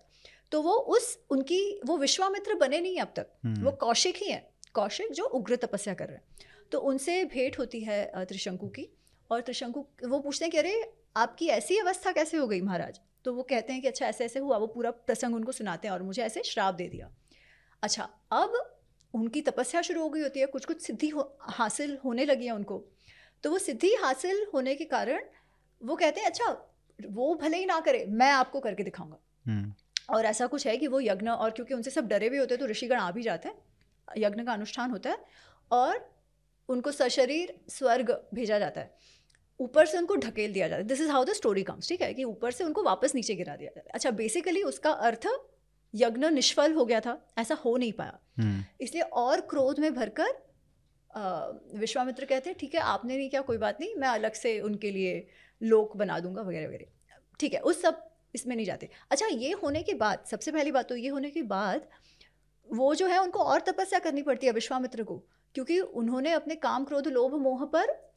[0.53, 5.13] तो वो उस उनकी वो विश्वामित्र बने नहीं अब तक। वो कौशिक ही हैं। कौशिक
[5.13, 8.89] जो उग्र तपस्या कर रहे हैं। तो उनसे भेंट होती है त्रिशंकु की
[9.31, 13.01] और त्रिशंकु वो पूछते हैं कि अरे आपकी ऐसी अवस्था कैसे हो गई महाराज?
[13.25, 15.93] तो वो कहते हैं कि अच्छा ऐसे ऐसे हुआ वो पूरा प्रसंग उनको सुनाते हैं
[15.95, 17.11] और मुझे ऐसे श्राप दे दिया।
[17.83, 18.53] अच्छा अब
[19.15, 22.53] उनकी तपस्या शुरू हो गई होती है कुछ कुछ सिद्धि हो, हासिल होने लगी है
[22.53, 22.79] उनको।
[23.45, 25.25] तो वो सिद्धि हासिल होने के कारण
[25.83, 26.47] वो कहते हैं अच्छा
[26.99, 29.73] वो भले ही ना करे मैं आपको करके दिखाऊँगा। हम्म।
[30.11, 32.61] और ऐसा कुछ है कि वो यज्ञ और क्योंकि उनसे सब डरे हुए होते हैं
[32.61, 33.57] तो ऋषिगण आ भी जाते हैं।
[34.19, 35.25] यज्ञ का अनुष्ठान होता है
[35.71, 36.07] और
[36.69, 38.95] उनको सशरीर स्वर्ग भेजा जाता है।
[39.61, 42.13] ऊपर से उनको ढकेल दिया जाता है। This is how the story comes ठीक है?
[42.15, 45.27] कि ऊपर से उनको वापस नीचे गिरा दिया जाता है। अच्छा बेसिकली उसका अर्थ
[45.95, 50.43] यज्ञ निष्फल हो गया था ऐसा हो नहीं पाया। हम्म। इसलिए और क्रोध में भरकर
[51.79, 54.91] विश्वामित्र कहते हैं ठीक है आपने नहीं किया कोई बात नहीं मैं अलग से उनके
[54.91, 55.27] लिए
[55.61, 58.03] लोक बना दूँगा वगैरह वगैरह। ठीक है उस सब
[58.35, 61.43] इसमें नहीं जाते। अच्छा ये होने के बाद सबसे पहली बात तो ये होने के
[61.45, 61.87] बाद
[62.73, 65.25] वो जो है उनको और तपस्या करनी पड़ती है विश्वामित्र को
[65.55, 68.15] क्योंकि उन्होंने अपने काम क्रोध लोभ मोह पर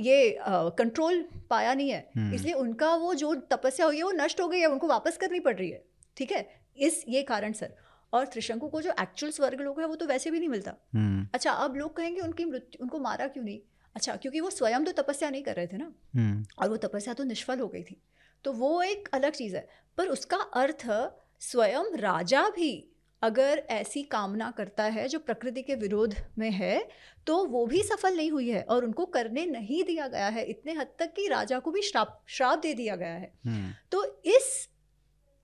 [0.00, 4.40] ये कंट्रोल पाया नहीं है। हम्म। इसलिए उनका वो जो तपस्या हुई है वो नष्ट
[4.40, 5.84] हो गई है उनको वापस करनी पड़ रही है।
[6.16, 6.60] ठीक है?
[6.76, 7.74] इस ये कारण सर।
[8.12, 11.28] और त्रिशंकु को जो एक्चुअल स्वर्ग लोग है वो तो वैसे भी नहीं मिलता। हम्म।
[11.34, 13.60] अच्छा अब लोग कहेंगे उनकी मृत्यु उनको मारा क्यों नहीं?
[13.96, 17.14] अच्छा क्योंकि वो स्वयं तो तपस्या नहीं कर रहे थे ना। हम्म। और वो तपस्या
[17.14, 18.02] तो निष्फल हो गई थी।
[18.44, 20.86] तो वो एक अलग चीज़ है। पर उसका अर्थ
[21.40, 22.91] स्वयं राजा भी
[23.22, 26.88] अगर ऐसी कामना करता है जो प्रकृति के विरोध में है
[27.26, 30.72] तो वो भी सफल नहीं हुई है और उनको करने नहीं दिया गया है। इतने
[30.72, 34.68] हद तक कि राजा को भी श्राप श्राप दे दिया गया है। हम्म। तो इस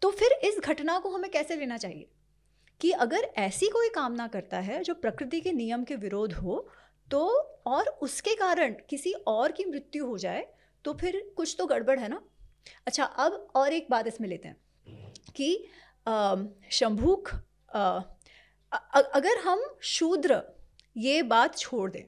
[0.03, 2.09] तो फिर इस घटना को हमें कैसे लेना चाहिए?
[2.81, 6.69] कि अगर ऐसी कोई कामना करता है जो प्रकृति के नियम के विरोध हो
[7.11, 7.27] तो
[7.67, 10.47] और उसके कारण किसी और की मृत्यु हो जाए
[10.85, 12.21] तो फिर कुछ तो गड़बड़ है ना?
[12.87, 14.57] अच्छा अब और एक बात इसमें लेते हैं
[15.37, 15.67] कि
[16.71, 17.31] शंभूक
[17.70, 20.42] अगर हम शूद्र
[20.96, 22.04] ये बात छोड़ दें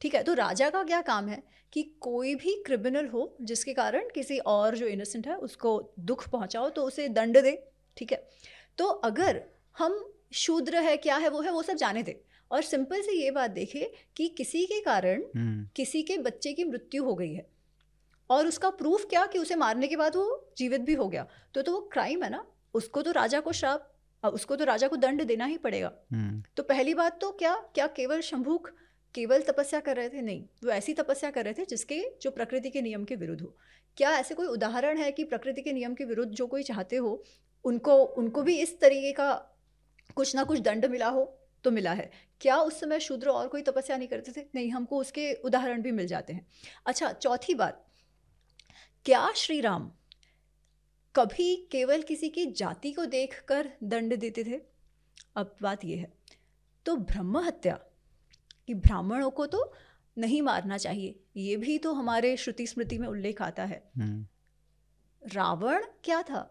[0.00, 4.08] ठीक है तो राजा का क्या काम है कि कोई भी क्रिमिनल हो जिसके कारण
[4.14, 7.56] किसी और जो इनोसेंट है उसको दुख पहुंचाओ तो उसे दंड दे
[7.96, 8.22] ठीक है
[8.78, 9.42] तो अगर
[9.76, 9.98] हम
[10.34, 13.50] शूद्र है क्या है वो है वो सब जाने दे और सिंपल से ये बात
[13.50, 17.46] देखे कि किसी के कारण हम्म। किसी के बच्चे की मृत्यु हो गई है
[18.30, 21.62] और उसका प्रूफ क्या कि उसे मारने के बाद वो जीवित भी हो गया तो
[21.62, 23.90] तो वो क्राइम है ना उसको तो राजा को श्राप
[24.28, 27.86] उसको तो राजा को दंड देना ही पड़ेगा। हम्म। तो पहली बात तो क्या क्या
[27.86, 28.70] केवल शंभुक
[29.14, 30.22] केवल तपस्या कर रहे थे?
[30.22, 33.56] नहीं वो ऐसी तपस्या कर रहे थे जिसके जो प्रकृति के नियम के विरुद्ध हो।
[33.96, 37.22] क्या ऐसे कोई उदाहरण है कि प्रकृति के नियम के विरुद्ध जो कोई चाहते हो
[37.64, 39.32] उनको उनको भी इस तरीके का
[40.14, 41.24] कुछ ना कुछ दंड मिला हो?
[41.64, 42.10] तो मिला है।
[42.40, 44.46] क्या उस समय शूद्र और कोई तपस्या नहीं करते थे?
[44.54, 46.46] नहीं हमको उसके उदाहरण भी मिल जाते हैं।
[46.86, 47.84] अच्छा चौथी बात।
[49.04, 49.90] क्या श्री राम
[51.16, 54.60] कभी केवल किसी की जाति को देखकर दंड देते थे?
[55.36, 56.12] अब बात यह है।
[56.86, 57.74] तो ब्रह्म हत्या
[58.66, 59.72] कि ब्राह्मणों को तो
[60.18, 64.26] नहीं मारना चाहिए ये भी तो हमारे श्रुति स्मृति में उल्लेख आता है। हम्म।
[65.22, 66.50] रावण क्या था?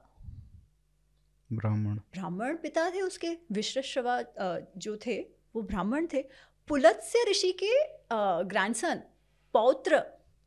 [1.54, 4.24] ब्राह्मण। ब्राह्मण पिता थे उसके विश्रवा
[4.78, 5.22] जो थे
[5.56, 6.24] वो ब्राह्मण थे।
[6.68, 7.72] पुलत्स्य ऋषि के
[8.46, 9.04] ग्रैंडसन
[9.54, 10.00] पौत्र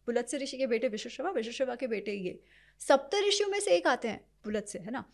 [0.07, 2.43] पुलत्स्य ऋषि के बेटे विश्वश्रवा विश्वश्रवा के बेटे ये।
[2.81, 5.05] सप्त ऋषियों में से एक आते हैं पुलत से है ना?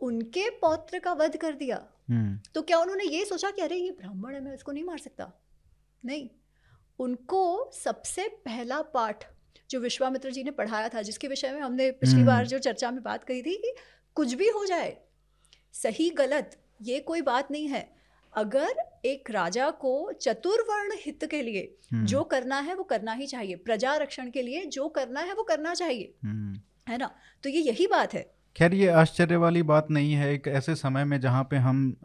[0.00, 3.90] उनके पौत्र का वध कर दिया। हम्म। तो क्या उन्होंने ये सोचा कि अरे ये
[3.90, 5.32] ब्राह्मण है मैं इसको नहीं मार सकता?
[6.04, 6.28] नहीं।
[6.98, 9.24] उनको सबसे पहला पाठ
[9.70, 12.90] जो विश्वामित्र जी ने पढ़ाया था जिसके विषय में हमने पिछली बार हम्म। जो चर्चा
[12.90, 13.74] में बात कही थी कि
[14.14, 14.96] कुछ भी हो जाए
[15.72, 17.92] सही गलत ये कोई बात नहीं है।
[18.34, 23.26] अगर एक राजा को चतुर्वर्ण हित के लिए हम्म। जो करना है वो करना ही
[23.26, 26.14] चाहिए। प्रजा रक्षण के लिए जो करना है वो करना चाहिए।
[26.90, 27.10] है ना?
[27.42, 31.04] तो ये यही बात है। खैर, ये आश्चर्य वाली बात नहीं है। एक ऐसे समय
[31.04, 31.96] में जहाँ पे हम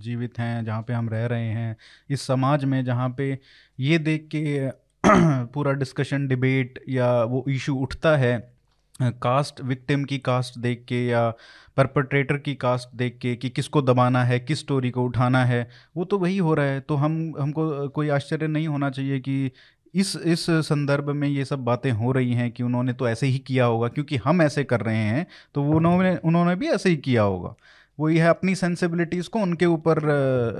[0.00, 1.76] जीवित हैं, जहाँ पे हम रह रहे हैं,
[2.10, 3.38] इस समाज में जहाँ पे
[3.80, 4.70] ये देख के
[5.46, 8.56] पूरा डिस्कशन डिबेट या वो इशू उठता है
[9.02, 11.30] कास्ट विक्टिम की कास्ट देख के या
[11.76, 16.04] परपट्रेटर की कास्ट देख के कि किसको दबाना है, किस स्टोरी को उठाना है, वो
[16.04, 19.50] तो वही हो रहा है। तो हम, हमको कोई आश्चर्य नहीं होना चाहिए कि
[19.94, 23.38] इस इस संदर्भ में ये सब बातें हो रही हैं कि उन्होंने तो ऐसे ही
[23.38, 26.96] किया होगा क्योंकि हम ऐसे कर रहे हैं तो वो उन्होंने उन्होंने भी ऐसे ही
[26.96, 27.54] किया होगा।
[27.98, 30.02] वो यह अपनी सेंसिबिलिटीज़ को उनके ऊपर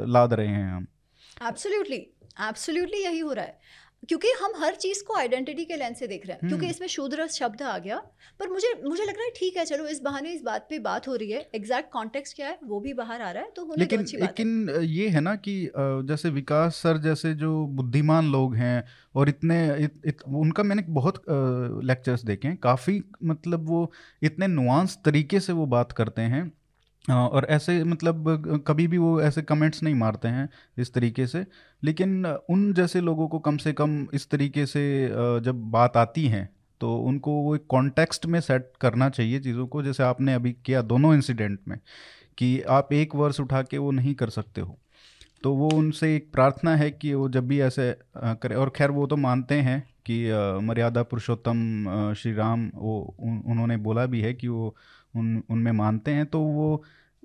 [0.09, 0.87] लाद रहे हैं हम।
[1.49, 1.97] एब्सोल्युटली
[2.41, 3.59] एब्सोल्युटली यही हो रहा है।
[4.09, 6.89] क्योंकि हम हर चीज़ को आइडेंटिटी के लेंस से देख रहे हैं। क्योंकि हम्म। इसमें
[6.89, 7.97] शूद्र शब्द आ गया।
[8.41, 11.09] पर मुझे मुझे लग रहा है ठीक है चलो इस बहाने इस बात पे बात
[11.09, 12.59] हो रही है। एग्जैक्ट कॉन्टेक्स्ट क्या है?
[12.65, 15.35] वो भी बाहर आ रहा है तो होने लेकिन तो लेकिन है। ये है ना
[15.37, 20.83] कि जैसे विकास सर जैसे जो बुद्धिमान लोग हैं और इतने इत, इत, उनका मैंने
[20.83, 21.23] बहुत
[21.85, 26.53] लेक्चर्स देखे हैं। काफ़ी मतलब वो इतने नुआंस तरीके से वो बात करते हैं।
[27.11, 31.45] और ऐसे मतलब कभी भी वो ऐसे कमेंट्स नहीं मारते हैं इस तरीके से।
[31.83, 35.09] लेकिन उन जैसे लोगों को कम से कम इस तरीके से
[35.41, 36.49] जब बात आती है
[36.81, 40.83] तो उनको वो एक कॉन्टेक्स्ट में सेट करना चाहिए चीज़ों को जैसे आपने अभी किया
[40.83, 41.79] दोनों इंसिडेंट में
[42.39, 44.79] कि आप एक वर्ष उठा के वो नहीं कर सकते हो।
[45.43, 49.07] तो वो उनसे एक प्रार्थना है कि वो जब भी ऐसे करें और खैर वो
[49.07, 50.25] तो मानते हैं कि
[50.63, 54.77] मर्यादा पुरुषोत्तम श्री राम वो उन, उन्होंने बोला भी है कि वो
[55.17, 56.83] उन, उनमें मानते हैं तो वो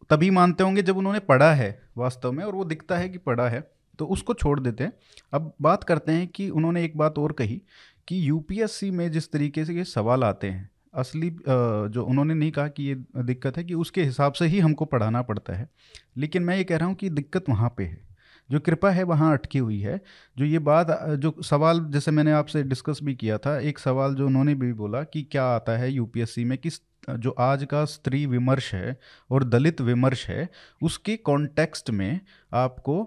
[0.09, 3.47] तभी मानते होंगे जब उन्होंने पढ़ा है वास्तव में, और वो दिखता है कि पढ़ा
[3.49, 3.61] है
[3.99, 4.93] तो उसको छोड़ देते हैं।
[5.33, 7.61] अब बात करते हैं कि उन्होंने एक बात और कही
[8.07, 12.67] कि यूपीएससी में जिस तरीके से ये सवाल आते हैं, असली जो उन्होंने नहीं कहा
[12.69, 15.69] कि ये दिक्कत है कि उसके हिसाब से ही हमको पढ़ाना पड़ता है,
[16.17, 18.10] लेकिन मैं ये कह रहा हूँ कि दिक्कत वहाँ पे है।
[18.51, 19.99] जो कृपा है वहाँ अटकी हुई है।
[20.37, 24.25] जो ये बात, जो सवाल जैसे मैंने आपसे डिस्कस भी किया था, एक सवाल जो
[24.27, 28.73] उन्होंने भी बोला कि क्या आता है यूपीएससी में किस जो आज का स्त्री विमर्श
[28.73, 28.97] है
[29.29, 30.49] और दलित विमर्श है,
[30.81, 32.19] उसके कॉन्टेक्स्ट में
[32.53, 33.03] आपको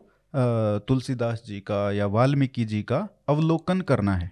[0.89, 4.31] तुलसीदास जी का या वाल्मीकि जी का अवलोकन करना है।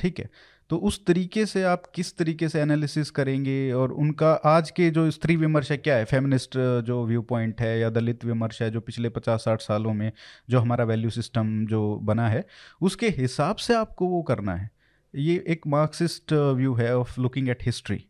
[0.00, 0.28] ठीक है?
[0.70, 3.72] तो उस तरीके से आप किस तरीके से एनालिसिस करेंगे?
[3.72, 6.04] और उनका आज के जो स्त्री विमर्श है, क्या है?
[6.04, 10.10] फेमिनिस्ट जो व्यू पॉइंट है या दलित विमर्श है, जो पिछले पचास साठ सालों में
[10.50, 12.44] जो हमारा वैल्यू सिस्टम जो बना है,
[12.80, 14.70] उसके हिसाब से आपको वो करना है।
[15.14, 18.04] ये एक मार्क्सिस्ट व्यू है ऑफ़ लुकिंग एट हिस्ट्री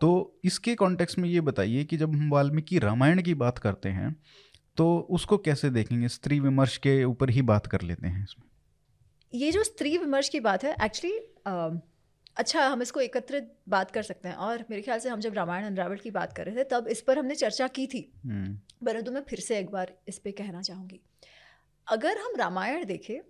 [0.00, 4.14] तो इसके कॉन्टेक्स्ट में ये बताइए कि जब हम वाल्मीकि रामायण की बात करते हैं
[4.76, 6.08] तो उसको कैसे देखेंगे?
[6.08, 10.40] स्त्री विमर्श के ऊपर ही बात कर लेते हैं इसमें। ये जो स्त्री विमर्श की
[10.40, 11.18] बात है एक्चुअली
[12.36, 15.64] अच्छा हम इसको एकत्रित बात कर सकते हैं। और मेरे ख्याल से हम जब रामायण
[15.64, 19.12] अनरावल की बात कर रहे थे तब इस पर हमने चर्चा की थी। हम्म। परंतु
[19.12, 21.00] मैं फिर से एक बार इस पर कहना चाहूँगी।
[21.86, 23.20] अगर हम रामायण देखें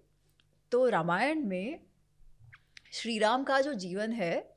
[0.73, 1.81] तो रामायण में
[2.93, 4.55] श्री राम का जो जीवन है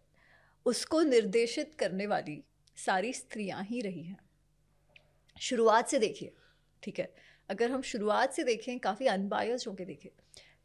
[0.66, 2.44] उसको निर्देशित करने वाली
[2.78, 4.18] सारी स्त्रियाँ ही रही हैं।
[5.38, 6.34] शुरुआत से देखिए
[6.84, 7.14] ठीक है?
[7.50, 10.10] अगर हम शुरुआत से देखें काफ़ी अनबायस होकर देखें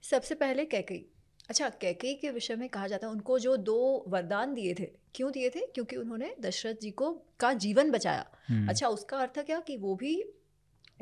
[0.03, 1.05] सबसे पहले कैकई
[1.49, 5.31] अच्छा कैके के विषय में कहा जाता है उनको जो दो वरदान दिए थे क्यों
[5.33, 5.67] दिए थे?
[5.67, 9.95] क्योंकि उन्होंने दशरथ जी को का जीवन बचाया। हम्म। अच्छा उसका अर्थ क्या कि वो
[9.95, 10.15] भी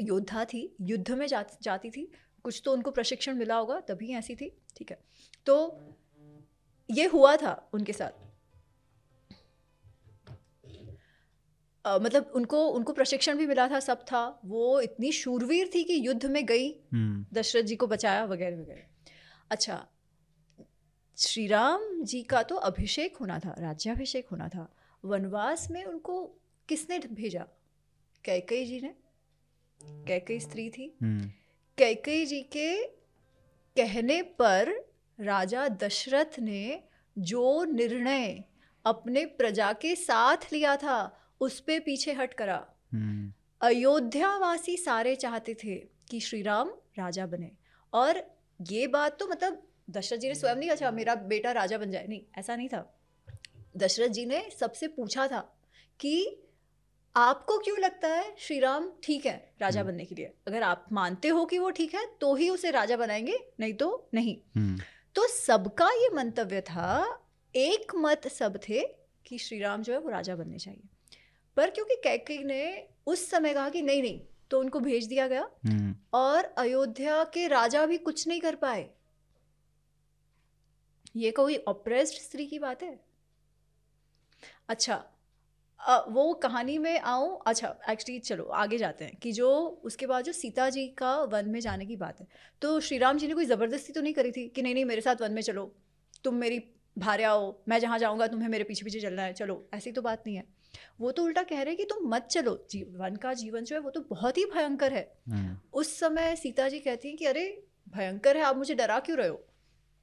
[0.00, 2.10] योद्धा थी युद्ध में जा, जाती थी
[2.44, 4.98] कुछ तो उनको प्रशिक्षण मिला होगा तभी ऐसी थी ठीक है।
[5.46, 5.56] तो
[6.88, 8.28] ये हुआ था उनके साथ।
[11.84, 15.94] आ, मतलब उनको उनको प्रशिक्षण भी मिला था सब था वो इतनी शूरवीर थी कि
[16.06, 19.12] युद्ध में गई हम्म। दशरथ जी को बचाया वगैरह वगैरह।
[19.50, 19.86] अच्छा
[21.20, 26.24] श्री राम जी का तो अभिषेक होना था राज्याभिषेक होना था। वनवास में उनको
[26.68, 27.46] किसने भेजा?
[28.24, 28.94] कैकई जी ने?
[29.82, 31.30] कैकई स्त्री थी। हम्म।
[31.78, 32.86] कैकई जी के
[33.76, 36.84] कहने पर राजा दशरथ ने
[37.18, 38.44] जो निर्णय
[38.84, 45.54] अपने प्रजा के साथ लिया था उस पे पीछे हट करा। हम्म। अयोध्यावासी सारे चाहते
[45.54, 45.76] थे
[46.10, 47.50] कि श्री राम राजा बने।
[47.92, 48.38] और
[48.70, 52.06] ये बात तो मतलब दशरथ जी ने स्वयं नहीं अच्छा मेरा बेटा राजा बन जाए।
[52.06, 53.00] नहीं ऐसा नहीं था।
[53.76, 55.40] दशरथ जी ने सबसे पूछा था
[56.00, 56.42] कि
[57.16, 60.32] आपको क्यों लगता है श्री राम ठीक है राजा हम्म। बनने के लिए?
[60.46, 64.08] अगर आप मानते हो कि वो ठीक है तो ही उसे राजा बनाएँगे नहीं तो
[64.14, 64.80] नहीं। हम्म।
[65.14, 68.82] तो सबका ये मंतव्य था एक मत सब थे
[69.26, 70.82] कि श्री राम जो है वो राजा बनने चाहिए।
[71.56, 75.50] पर क्योंकि कैकई ने उस समय कहा कि नहीं नहीं तो उनको भेज दिया गया
[75.66, 78.90] हम्म। और अयोध्या के राजा भी कुछ नहीं कर पाए।
[81.14, 82.98] ये कोई ऑप्रेस्ड स्त्री की बात है?
[84.68, 85.04] अच्छा
[85.80, 87.38] आ, वो कहानी में आऊँ?
[87.46, 89.50] अच्छा एक्चुअली चलो आगे जाते हैं कि जो
[89.84, 92.26] उसके बाद जो सीता जी का वन में जाने की बात है।
[92.62, 95.00] तो श्री राम जी ने कोई ज़बरदस्ती तो नहीं करी थी कि नहीं नहीं मेरे
[95.00, 95.64] साथ वन में चलो।
[96.24, 96.58] तुम मेरी
[96.96, 100.22] भार्या हो मैं जहाँ जाऊँगा तुम्हें मेरे पीछे पीछे चलना है चलो ऐसी तो बात
[100.26, 100.44] नहीं है।
[101.00, 102.52] वो तो उल्टा कह रहे हैं कि तुम मत चलो
[102.98, 106.68] वन का जीवन जो है वो तो बहुत ही भयंकर है। हम्म। उस समय सीता
[106.68, 107.46] जी कहती हैं कि अरे
[107.88, 109.44] भयंकर है आप मुझे डरा क्यों रहे हो?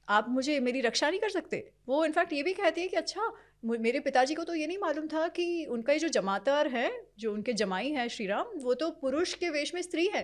[0.08, 3.32] आप मुझे मेरी रक्षा नहीं कर सकते। वो इनफैक्ट ये भी कहती है कि अच्छा
[3.64, 7.32] मेरे पिताजी को तो ये नहीं मालूम था कि उनका ये जो जमातार है जो
[7.32, 10.22] उनके जमाई है श्री राम वो तो पुरुष के वेश में स्त्री है।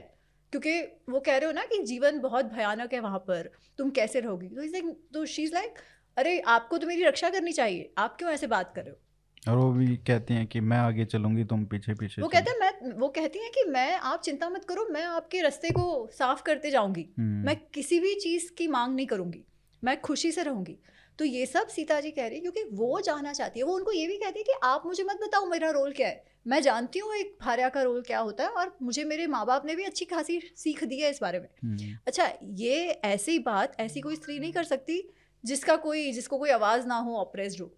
[0.52, 4.20] क्योंकि वो कह रहे हो ना कि जीवन बहुत भयानक है वहाँ पर तुम कैसे
[4.20, 4.48] रहोगी?
[4.48, 4.82] तो इस
[5.14, 5.78] तो शी इज़ लाइक
[6.16, 9.52] अरे आपको तो मेरी रक्षा करनी चाहिए आप क्यों ऐसे बात कर रहे हो?
[9.52, 12.58] और वो भी कहती हैं कि मैं आगे चलूँगी तुम पीछे पीछे वो कहते हैं
[12.60, 16.42] मैं वो कहती हैं कि मैं आप चिंता मत करो मैं आपके रास्ते को साफ़
[16.42, 19.44] करते जाऊँगी। हम्म। मैं किसी भी चीज़ की मांग नहीं करूँगी।
[19.84, 20.78] मैं खुशी से रहूँगी।
[21.18, 23.92] तो ये सब सीता जी कह रही है क्योंकि वो जानना चाहती है वो उनको
[23.92, 26.98] ये भी कहती है कि आप मुझे मत बताओ मेरा रोल क्या है। मैं जानती
[26.98, 29.84] हूँ एक भार्या का रोल क्या होता है और मुझे मेरे माँ बाप ने भी
[29.84, 34.16] अच्छी खासी सीख दी है इस बारे में। हम्म। अच्छा ये ऐसी बात ऐसी कोई
[34.16, 35.02] स्त्री नहीं कर सकती
[35.44, 37.72] जिसका कोई जिसको कोई आवाज़ ना हो ऑपरेस्ड हो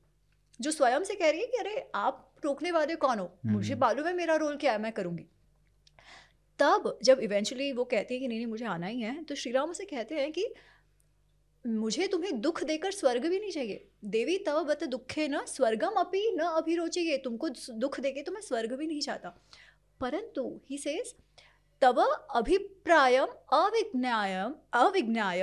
[0.61, 3.33] जो स्वयं से कह रही है कि अरे आप रोकने वाले कौन हो?
[3.47, 5.27] मुझे हम्म। मालूम है मेरा रोल क्या है मैं करूँगी।
[6.61, 9.53] तब जब इवेंचुअली वो कहती है कि नहीं नहीं मुझे आना ही है तो श्री
[9.53, 10.47] राम उसे कहते हैं कि
[11.67, 16.37] मुझे तुम्हें दुख देकर स्वर्ग भी नहीं चाहिए। देवी, तव बत दुखे न, स्वर्गम अपी
[16.37, 19.29] न अभिरोचेगे तुमको दुख देके तो मैं स्वर्ग भी नहीं चाहता।
[20.01, 21.15] परंतु ही सेज
[21.81, 21.97] तव
[22.35, 25.43] अभिप्रायम अविज्ञायम, अविज्ञाय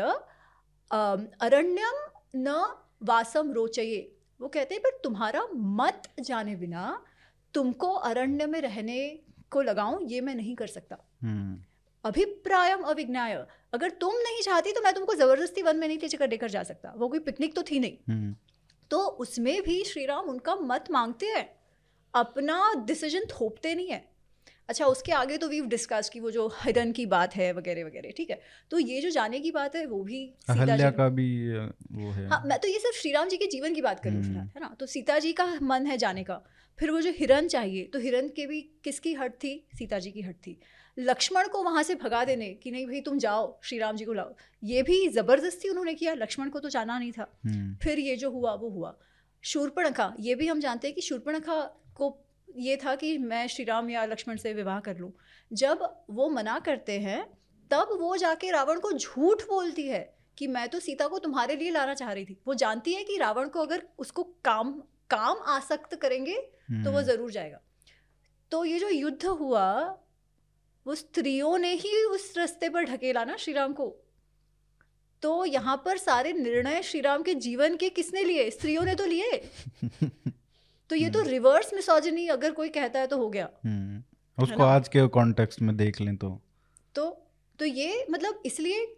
[1.41, 7.05] अरण्यम न वासम रोचये। वो कहते हैं, पर तुम्हारा मत जाने बिना
[7.53, 9.19] तुमको अरण्य में रहने
[9.51, 11.72] को लगाऊँ, ये मैं नहीं कर सकता। hmm.
[12.03, 13.33] अभिप्रायम अविज्ञाय।
[13.73, 16.93] अगर तुम नहीं चाहती तो मैं तुमको ज़बरदस्ती वन में नहीं लेकर लेकर जा सकता।
[16.97, 18.35] वो कोई पिकनिक तो थी नहीं। हम्म।
[18.91, 21.49] तो उसमें भी श्री राम उनका मत मांगते हैं।
[22.13, 24.03] अपना डिसीज़न थोपते नहीं है।
[24.69, 28.11] अच्छा उसके आगे तो वीव डिस्कस की वो जो हिरन की बात है वगैरह वगैरह
[28.17, 28.39] ठीक है।
[28.71, 32.41] तो ये जो जाने की बात है वो भी अहल्या का भी वो है। हाँ
[32.45, 34.61] मैं तो ये सिर्फ़ श्री राम जी के जीवन की बात करूँ हूँ हम्म। है
[34.61, 34.75] ना?
[34.79, 36.41] तो सीता जी का मन है जाने का।
[36.79, 39.67] फिर वो जो हिरन चाहिए तो हिरन के भी किसकी हट थी?
[39.77, 40.60] सीता जी की हट थी।
[40.98, 44.13] लक्ष्मण को वहाँ से भगा देने कि नहीं भाई तुम जाओ श्री राम जी को
[44.13, 44.33] लाओ।
[44.63, 48.29] ये भी ज़बरदस्ती उन्होंने किया लक्ष्मण को तो जाना नहीं था। हम्म। फिर ये जो
[48.31, 48.96] हुआ वो हुआ।
[49.44, 51.62] शूर्पणखा ये भी हम जानते हैं कि शूर्पणखा
[51.96, 52.17] को
[52.58, 55.12] ये था कि मैं श्री राम या लक्ष्मण से विवाह कर लूँ।
[55.52, 57.23] जब वो मना करते हैं
[57.71, 60.02] तब वो जाके रावण को झूठ बोलती है
[60.37, 63.17] कि मैं तो सीता को तुम्हारे लिए लाना चाह रही थी। वो जानती है कि
[63.17, 64.71] रावण को अगर उसको काम
[65.10, 66.35] काम आसक्त करेंगे
[66.83, 67.60] तो वो ज़रूर जाएगा।
[68.52, 69.65] तो ये जो युद्ध हुआ
[70.88, 73.96] वो स्त्रियों ने ही उस रस्ते पर ढकेला ना श्री राम को।
[75.21, 78.52] तो यहाँ पर सारे निर्णय श्रीराम के जीवन के किसने लिए?
[78.52, 79.50] स्त्रियों ने तो लिए।
[80.90, 83.50] तो ये तो रिवर्स मिसोजनी अगर कोई कहता है तो हो गया।
[84.40, 86.42] उसको आज के कॉन्टेक्स्ट में देख लें तो।
[86.96, 87.27] तो
[87.60, 88.98] तो ये मतलब इसलिए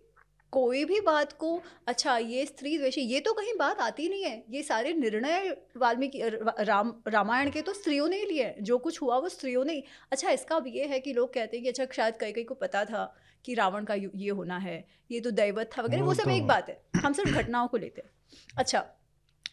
[0.55, 1.49] कोई भी बात को
[1.87, 6.21] अच्छा ये स्त्री द्वेषी ये तो कहीं बात आती नहीं है। ये सारे निर्णय वाल्मीकि
[6.59, 9.83] राम रामायण के तो स्त्रियों ने ही लिए जो कुछ हुआ वो स्त्रियों ने ही
[10.11, 12.55] अच्छा इसका अब ये है कि लोग कहते हैं कि अच्छा शायद कई कई को
[12.55, 13.03] पता था
[13.45, 14.77] कि रावण का ये होना है
[15.11, 16.29] ये तो दैवत था वगैरह वो, वो सब तो...
[16.29, 18.11] एक बात है। हम सिर्फ़ घटनाओं को लेते हैं।
[18.57, 18.85] अच्छा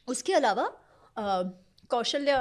[0.09, 0.67] उसके अलावा
[1.91, 2.39] कौशल्या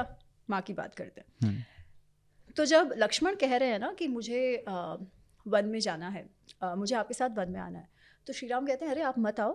[0.50, 4.42] माँ की बात करते हैं। हम्म। तो जब लक्ष्मण कह रहे हैं ना कि मुझे
[4.68, 4.96] आ,
[5.46, 6.30] वन में जाना है
[6.64, 7.90] आ, मुझे आपके साथ वन में आना है
[8.28, 9.54] तो श्री राम कहते हैं अरे आप मत आओ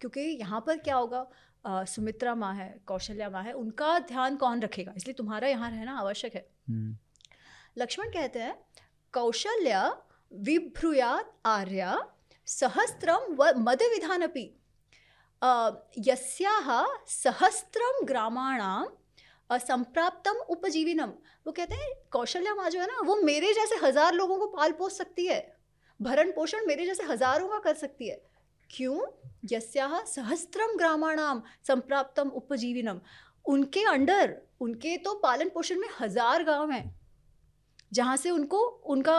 [0.00, 1.26] क्योंकि यहाँ पर क्या होगा?
[1.64, 4.92] आ, सुमित्रा माँ है कौशल्या माँ है उनका ध्यान कौन रखेगा?
[4.96, 6.46] इसलिए तुम्हारा यहाँ रहना आवश्यक है.
[6.68, 6.96] हम्म।
[7.78, 8.54] लक्ष्मण कहते हैं
[9.14, 9.86] कौशल्या
[10.32, 11.96] विभ्रुयात आर्या
[12.46, 14.44] सहस्त्रम व मद विधानपि
[16.08, 16.70] यस्याह
[17.08, 18.86] सहस्त्रम ग्रामाणाम
[19.50, 21.10] संप्राप्तम उपजीविनम।
[21.46, 24.72] वो कहते हैं कौशल्या माँ जो है ना वो मेरे जैसे हज़ार लोगों को पाल
[24.72, 25.40] पोस सकती है।
[26.00, 28.20] भरण पोषण मेरे जैसे हज़ारों का कर सकती है।
[28.70, 29.00] क्यों?
[29.52, 33.00] यस्या सहस्त्रम ग्रामाणाम संप्राप्तम उपजीविनम।
[33.44, 36.94] उनके अंडर उनके तो पालन पोषण में हज़ार गाँव हैं
[37.92, 39.16] जहाँ से उनको उनका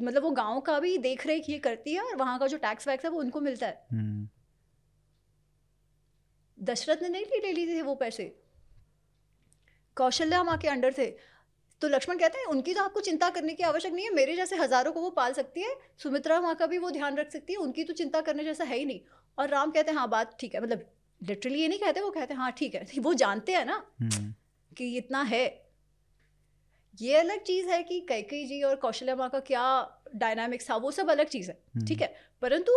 [0.00, 2.88] मतलब वो गाँव का भी देख रेख ये करती है और वहाँ का जो टैक्स
[2.88, 4.28] वैक्स है वो उनको मिलता है। हम्म।
[6.58, 8.24] दशरथ ने नहीं ले ली थे वो पैसे?
[9.96, 11.06] कौशल्या माँ के अंडर थे।
[11.82, 14.56] तो लक्ष्मण कहते हैं उनकी तो आपको चिंता करने की आवश्यक नहीं है मेरे जैसे
[14.56, 17.58] हज़ारों को वो पाल सकती है सुमित्रा माँ का भी वो ध्यान रख सकती है
[17.58, 19.00] उनकी तो चिंता करने जैसा है ही नहीं।
[19.38, 20.84] और राम कहते हैं हाँ बात ठीक है। मतलब
[21.20, 24.32] लिटरली ये नहीं कहते वो कहते हैं हाँ ठीक है। वो जानते हैं ना हम्म।
[24.72, 25.44] कि इतना है।
[26.98, 29.64] ये अलग चीज़ है कि कैकई जी और कौशल्या माँ का क्या
[30.16, 32.14] डायनामिक्स था वो सब अलग चीज़ है हम्म। ठीक है?
[32.42, 32.72] परंतु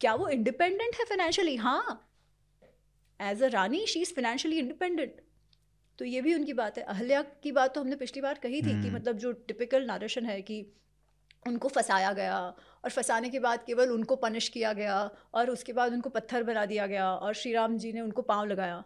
[0.00, 2.00] क्या वो इंडिपेंडेंट है फाइनेंशियली हाँ।
[3.20, 5.20] As a rani she is financially independent
[5.98, 8.62] तो ये भी उनकी बात है अहल्या की बात तो हमने पिछली बार कही थी
[8.62, 10.64] कि हम्म। मतलब जो टिपिकल नारेशन है कि
[11.46, 14.98] उनको फंसाया गया और फंसाने के बाद केवल उनको पनिश किया गया
[15.34, 18.46] और उसके बाद उनको पत्थर बना दिया गया और श्री राम जी ने उनको पाँव
[18.46, 18.82] लगाया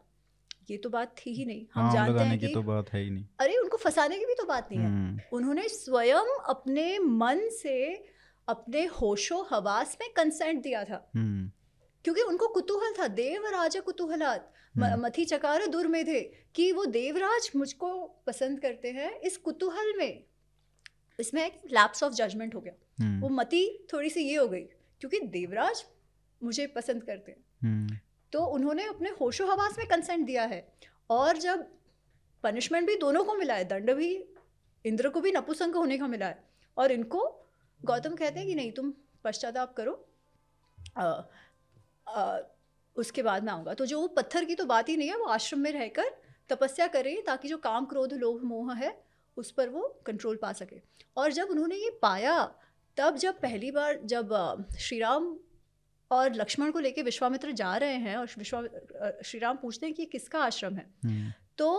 [0.71, 3.25] ये तो बात थी ही नहीं हम जानते हैं कि तो बात है ही नहीं
[3.41, 7.79] अरे उनको फंसाने की भी तो बात नहीं है हम्म। उन्होंने स्वयं अपने मन से
[8.49, 11.51] अपने होशो हवास में कंसेंट दिया था हम्म।
[12.05, 16.21] क्योंकि उनको कुतूहल था देवराज कुतूहलात हम्म। मथी चकार दूर में थे
[16.55, 17.91] कि वो देवराज मुझको
[18.27, 20.25] पसंद करते हैं इस कुतूहल में
[21.19, 24.63] इसमें एक लैप्स ऑफ़ जजमेंट हो गया हम्म। वो मती थोड़ी सी ये हो गई
[25.01, 25.85] क्योंकि देवराज
[26.41, 27.97] मुझे पसंद करते हैं हम्म।
[28.33, 30.67] तो उन्होंने अपने होशो हवास में कंसेंट दिया है
[31.11, 31.67] और जब
[32.45, 34.13] पनिशमेंट भी दोनों को मिला है दंड भी
[34.85, 36.45] इंद्र को भी नपुसंग होने का मिला है
[36.77, 37.27] और इनको
[37.81, 38.93] गौतम कहते हैं कि नहीं तुम
[39.25, 39.93] पश्चाताप करो
[42.97, 45.27] उसके बाद मैं आऊँगा तो जो वो पत्थर की तो बात ही नहीं है वो
[45.31, 46.15] आश्रम में रहकर
[46.51, 48.97] तपस्या करें ताकि जो काम क्रोध लोभ मोह है
[49.37, 50.81] उस पर वो कंट्रोल पा सके
[51.17, 52.39] और जब उन्होंने ये पाया
[52.97, 54.35] तब जब पहली बार जब
[54.79, 55.37] श्री राम
[56.11, 58.63] और लक्ष्मण को लेके विश्वामित्र जा रहे हैं और विश्वा
[59.23, 61.71] श्री राम पूछते हैं कि ये किसका आश्रम है हम्म। तो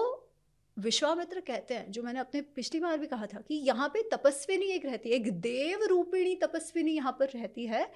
[0.78, 4.66] विश्वामित्र कहते हैं जो मैंने अपने पिछली बार भी कहा था कि यहाँ पे तपस्विनी
[4.72, 7.90] एक रहती है एक देव रूपिणी तपस्विनी यहाँ पर रहती है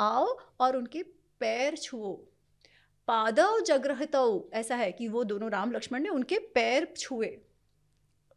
[0.00, 0.26] आओ
[0.60, 1.02] और उनके
[1.40, 2.12] पैर छुओ।
[3.06, 7.40] पादव जग्रहतव ऐसा है कि वो दोनों राम लक्ष्मण ने उनके पैर छुए।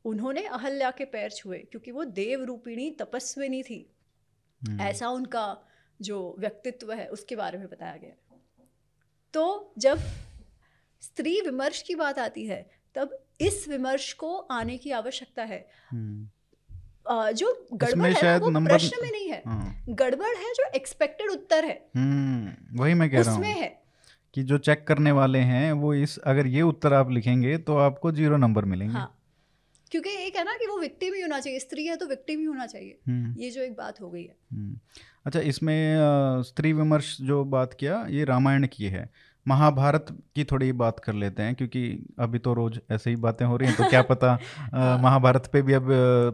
[0.05, 3.91] उन्होंने अहल्या के पैर छुए क्योंकि वो देव रूपिणी तपस्विनी थी।
[4.67, 5.63] हम्म। ऐसा उनका
[6.01, 8.39] जो व्यक्तित्व है उसके बारे में बताया गया।
[9.33, 9.99] तो जब
[11.01, 16.29] स्त्री विमर्श की बात आती है तब इस विमर्श को आने की आवश्यकता है। हम्म।
[17.05, 21.79] जो गड़बड़ है वो प्रश्न में नहीं है हाँ। गड़बड़ है जो एक्सपेक्टेड उत्तर है
[21.95, 23.83] हम्म, वही मैं कह रहा हूँ है
[24.35, 28.11] कि जो चेक करने वाले हैं वो इस अगर ये उत्तर आप लिखेंगे तो आपको
[28.11, 29.19] ज़ीरो नंबर मिलेंगे हाँ।
[29.91, 32.45] क्योंकि एक है ना कि वो विक्टिम ही होना चाहिए स्त्री है तो विक्टिम ही
[32.45, 34.77] होना चाहिए हम्म। ये जो एक बात हो गई है हम्म।
[35.25, 35.97] अच्छा इसमें
[36.43, 39.09] स्त्री विमर्श जो बात किया ये रामायण की है
[39.47, 43.57] महाभारत की थोड़ी बात कर लेते हैं क्योंकि अभी तो रोज ऐसे ही बातें हो
[43.57, 44.39] रही हैं तो क्या पता।
[45.03, 45.87] महाभारत पे भी अब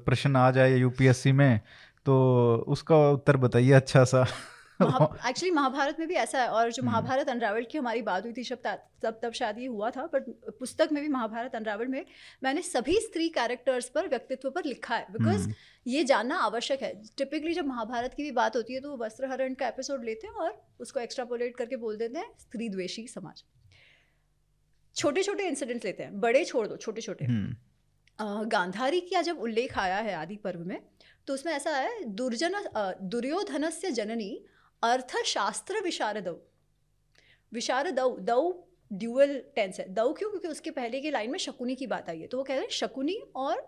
[0.05, 1.61] प्रश्न आ जाए यूपीएससी में
[2.05, 2.15] तो
[2.67, 4.25] उसका उत्तर बताइए अच्छा सा
[4.81, 8.33] एक्चुअली महाभारत में भी ऐसा है और जो हम्म। महाभारत अनरावल की हमारी बात हुई
[8.33, 8.61] थी जब
[9.01, 12.05] तब तब शायद ये हुआ था बट पुस्तक में भी महाभारत अनरावल में
[12.43, 15.53] मैंने सभी स्त्री कैरेक्टर्स पर व्यक्तित्व पर लिखा है बिकॉज़ हम्म।
[15.85, 19.53] ये जानना आवश्यक है टिपिकली जब महाभारत की भी बात होती है तो वो वस्त्रहरण
[19.53, 23.43] का एपिसोड लेते हैं और उसको एक्स्ट्रापोलेट करके बोल देते हैं स्त्री द्वेषी समाज
[24.95, 29.77] छोटे छोटे इंसिडेंट्स लेते हैं बड़े छोड़ दो छोटे छोटे हम्म। गांधारी का जब उल्लेख
[29.79, 30.79] आया है आदि पर्व में
[31.27, 32.55] तो उसमें ऐसा है दुर्जन
[33.09, 34.31] दुर्योधन से जननी
[34.83, 36.27] अर्थशास्त्र विशारद
[37.51, 38.41] विशारद दौ
[38.91, 40.29] ड्यूअल टेंस है। दौ क्यों?
[40.29, 42.63] क्योंकि उसके पहले की लाइन में शकुनी की बात आई है। तो वो कह रहे
[42.63, 43.67] हैं शकुनी और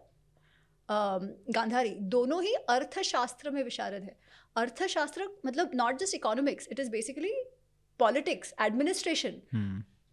[0.90, 4.18] गांधारी दोनों ही अर्थशास्त्र में विशारद है।
[4.56, 7.34] अर्थशास्त्र मतलब not just economics it is basically
[8.00, 9.42] politics administration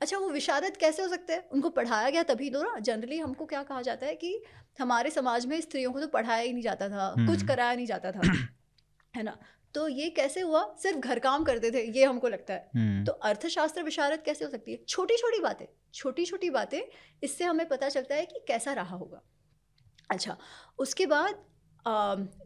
[0.01, 1.49] अच्छा वो विशारद कैसे हो सकते हैं?
[1.49, 4.42] उनको पढ़ाया गया तभी तो ना। जनरली हमको क्या कहा जाता है कि
[4.80, 7.86] हमारे समाज में स्त्रियों को तो पढ़ाया ही नहीं जाता था कुछ हम्म। कराया नहीं
[7.86, 8.20] जाता था।
[9.16, 9.36] है ना?
[9.74, 10.62] तो ये कैसे हुआ?
[10.82, 14.50] सिर्फ़ घर काम करते थे ये हमको लगता है। हम्म। तो अर्थशास्त्र विशारद कैसे हो
[14.50, 14.78] सकती है?
[14.88, 16.80] छोटी छोटी बातें छोटी छोटी बातें
[17.22, 19.22] इससे हमें पता चलता है कि कैसा रहा होगा।
[20.10, 20.36] अच्छा
[20.78, 21.44] उसके बाद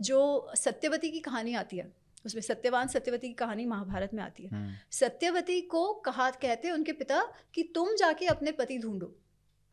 [0.02, 1.92] जो सत्यवती की कहानी आती है
[2.26, 6.74] उसमें सत्यवान सत्यवती की कहानी महाभारत में आती है। हम्म। सत्यवती को कहा कहते हैं
[6.74, 7.22] उनके पिता
[7.54, 9.14] कि तुम जाके अपने पति ढूंढो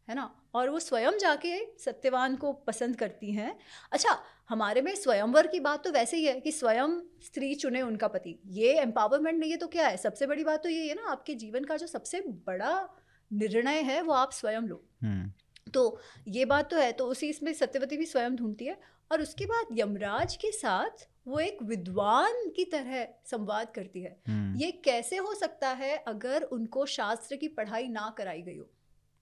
[0.07, 0.38] है ना?
[0.53, 3.55] और वो स्वयं जाके सत्यवान को पसंद करती हैं।
[3.91, 4.17] अच्छा
[4.49, 8.37] हमारे में स्वयंवर की बात तो वैसे ही है कि स्वयं स्त्री चुने उनका पति।
[8.47, 9.97] ये एम्पावरमेंट नहीं है तो क्या है?
[9.97, 12.89] सबसे बड़ी बात तो ये है ना आपके जीवन का जो सबसे बड़ा
[13.31, 15.31] निर्णय है वो आप स्वयं लो। हम्म।
[15.73, 18.79] तो ये बात तो है तो उसी इसमें सत्यवती भी स्वयं ढूंढती है।
[19.11, 24.55] और उसके बाद यमराज के साथ वो एक विद्वान की तरह संवाद करती है। हम्म।
[24.55, 28.65] ये कैसे हो सकता है अगर उनको शास्त्र की पढ़ाई ना कराई गई हो?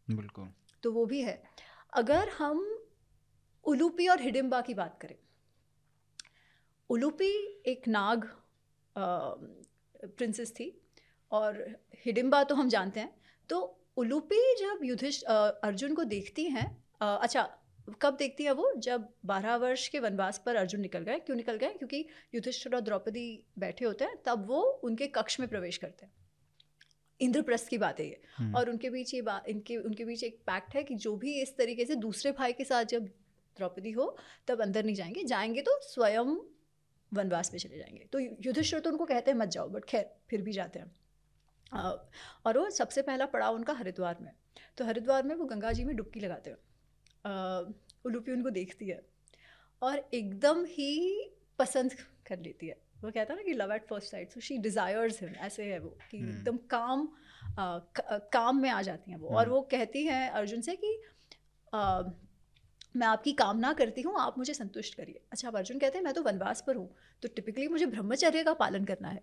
[0.07, 0.49] बिल्कुल।
[0.83, 1.41] तो वो भी है।
[1.93, 2.65] अगर हम
[3.65, 5.15] उलूपी और हिडिम्बा की बात करें,
[6.89, 7.31] उलूपी
[7.65, 8.25] एक नाग
[8.95, 10.71] प्रिंसेस थी
[11.31, 11.65] और
[12.05, 13.15] हिडिम्बा तो हम जानते हैं।
[13.49, 13.59] तो
[13.97, 16.65] उलूपी जब युधिष्ठ अर्जुन को देखती हैं
[17.01, 17.49] अच्छा
[18.01, 18.71] कब देखती है वो?
[18.77, 21.73] जब बारह वर्ष के वनवास पर अर्जुन निकल गए। क्यों निकल गए?
[21.73, 22.05] क्योंकि
[22.35, 26.11] युधिष्ठिर और द्रौपदी बैठे होते हैं, तब वो उनके कक्ष में प्रवेश करते हैं।
[27.19, 30.39] इंद्रप्रस्थ की बात है ये। हम्म। और उनके बीच ये बात इनके उनके बीच एक
[30.47, 33.05] पैक्ट है कि जो भी इस तरीके से दूसरे भाई के साथ जब
[33.57, 34.15] द्रौपदी हो
[34.47, 36.35] तब अंदर नहीं जाएँगे। जाएँगे तो स्वयं
[37.11, 40.41] वनवास में चले जाएँगे। तो युधिष्ठिर तो उनको कहते हैं मत जाओ बट खैर फिर
[40.41, 40.91] भी जाते हैं।
[42.45, 44.31] और वो सबसे पहला पड़ाव उनका हरिद्वार में।
[44.77, 46.57] तो हरिद्वार में वो गंगा जी में डुबकी लगाते हैं।
[48.05, 49.01] उलूपी उनको देखती है
[49.81, 51.93] और एकदम ही पसंद
[52.27, 55.21] कर लेती है। वो कहता है ना कि love at first sight so she desires
[55.21, 57.07] him ऐसे है वो कि हम्म। एकदम काम
[57.59, 57.79] आ,
[58.33, 60.97] काम में आ जाती हैं वो। और हम्म। वो कहती हैं अर्जुन से कि
[61.73, 62.01] आ,
[62.95, 66.13] मैं आपकी कामना करती हूँ आप मुझे संतुष्ट करिए। अच्छा अब अर्जुन कहते हैं मैं
[66.13, 66.89] तो वनवास पर हूँ
[67.23, 69.21] तो टिपिकली मुझे ब्रह्मचर्य का पालन करना है।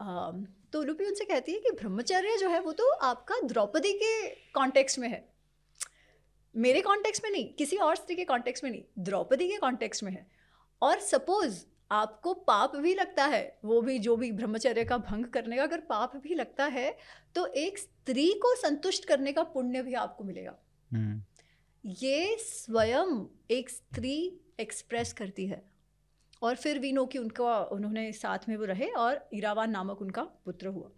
[0.00, 0.30] आ,
[0.72, 4.98] तो लुपी उनसे कहती है कि ब्रह्मचर्य जो है वो तो आपका द्रौपदी के कॉन्टेक्स्ट
[4.98, 5.24] में है।
[6.54, 10.12] मेरे कॉन्टेक्स्ट में नहीं किसी और स्त्री के कॉन्टेक्स्ट में नहीं द्रौपदी के कॉन्टेक्स्ट में
[10.12, 10.26] है।
[10.82, 15.56] और सपोज़ आपको पाप भी लगता है। वो भी जो भी ब्रह्मचर्य का भंग करने
[15.56, 16.96] का अगर पाप भी लगता है
[17.34, 20.58] तो एक स्त्री को संतुष्ट करने का पुण्य भी आपको मिलेगा।
[20.92, 21.22] हम्म।
[21.84, 25.62] ये स्वयं एक स्त्री एक्सप्रेस करती है।
[26.42, 30.22] और फिर वी नो कि उनका उन्होंने साथ में वो रहे और इरावान नामक उनका
[30.22, 30.90] पुत्र हुआ।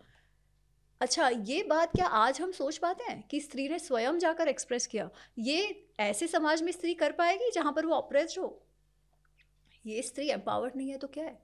[1.00, 4.86] अच्छा ये बात क्या आज हम सोच पाते हैं कि स्त्री ने स्वयं जाकर एक्सप्रेस
[4.86, 5.10] किया?
[5.38, 8.64] ये ऐसे समाज में स्त्री कर पाएगी जहाँ पर वो ऑपरेस्ड हो?
[9.88, 11.38] ये स्त्री एम्पावर्ड नहीं है तो क्या है?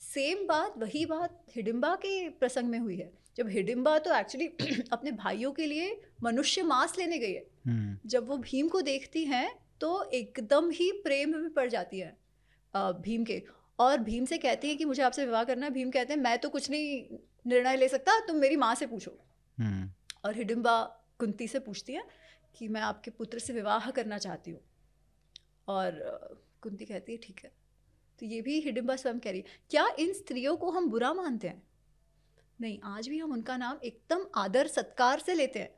[0.00, 4.46] सेम बात वही बात हिडिम्बा के प्रसंग में हुई है। जब हिडिम्बा तो एक्चुअली
[4.92, 9.24] अपने भाइयों के लिए मनुष्य मांस लेने गई है। हम्म। जब वो भीम को देखती
[9.24, 9.48] हैं
[9.80, 12.16] तो एकदम ही प्रेम में पड़ जाती है
[12.74, 13.42] भीम के।
[13.78, 16.38] और भीम से कहती है कि मुझे आपसे विवाह करना है। भीम कहते हैं मैं
[16.38, 19.18] तो कुछ नहीं निर्णय ले सकता तुम मेरी माँ से पूछो।
[19.58, 19.90] हम्म।
[20.24, 20.80] और हिडिम्बा
[21.18, 22.02] कुंती से पूछती है
[22.54, 24.60] कि मैं आपके पुत्र से विवाह करना चाहती हूँ।
[25.68, 27.50] और कुंती कहती है, ठीक है।
[28.18, 31.48] तो ये भी हिडिम्बा स्वयं कह रही है। क्या इन स्त्रियों को हम बुरा मानते
[31.48, 31.62] हैं?
[32.60, 35.74] नहीं, आज भी हम उनका नाम एकदम आदर सत्कार से लेते हैं।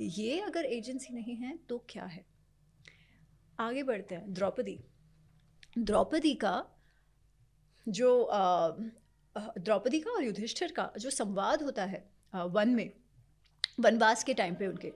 [0.00, 2.24] ये अगर एजेंसी नहीं है तो क्या है?
[3.60, 4.78] आगे बढ़ते हैं। द्रौपदी।
[5.78, 6.64] द्रौपदी का
[7.86, 8.10] जो
[9.36, 12.90] द्रौपदी का और युधिष्ठिर का जो संवाद होता है वन में,
[13.80, 14.92] वनवास के टाइम पे उनके,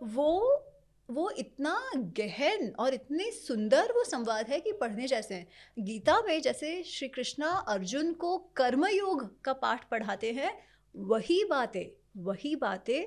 [0.00, 0.62] वो
[1.08, 1.74] वो इतना
[2.18, 5.46] गहन और इतने सुंदर वो संवाद है कि पढ़ने जैसे हैं।
[5.78, 10.52] गीता में जैसे श्री कृष्णा अर्जुन को कर्मयोग का पाठ पढ़ाते हैं
[10.94, 11.86] वही बातें
[12.22, 13.04] वही बातें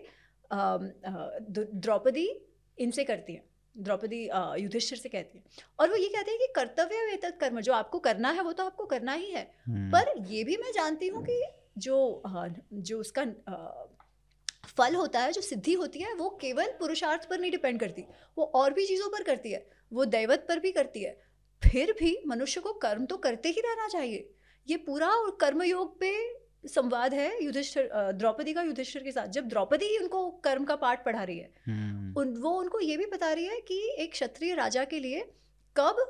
[1.52, 2.30] द्रौपदी
[2.78, 3.44] इनसे करती हैं
[3.76, 4.24] द्रौपदी
[4.62, 5.44] युधिष्ठिर से कहती है।
[5.80, 8.66] और वो ये कहते हैं कि कर्तव्य वेतक कर्म जो आपको करना है वो तो
[8.66, 11.42] आपको करना ही है। हम्म। पर ये भी मैं जानती हूँ कि
[11.78, 12.22] जो
[12.74, 13.24] जो उसका
[14.80, 18.06] फल होता है जो सिद्धि होती है वो केवल पुरुषार्थ पर नहीं डिपेंड करती।
[18.38, 21.18] वो और भी चीज़ों पर करती है वो दैवत पर भी करती है।
[21.62, 24.30] फिर भी मनुष्य को कर्म तो करते ही रहना चाहिए।
[24.68, 25.10] ये पूरा
[25.42, 26.12] कर्मयोग पे
[26.68, 31.04] संवाद है युधिष्ठिर द्रौपदी का युधिष्ठिर के साथ। जब द्रौपदी ही उनको कर्म का पाठ
[31.06, 34.56] पढ़ा रही है हम्म। उन वो उनको ये भी बता रही है कि एक क्षत्रिय
[34.56, 35.26] राजा के लिए
[35.76, 36.06] कब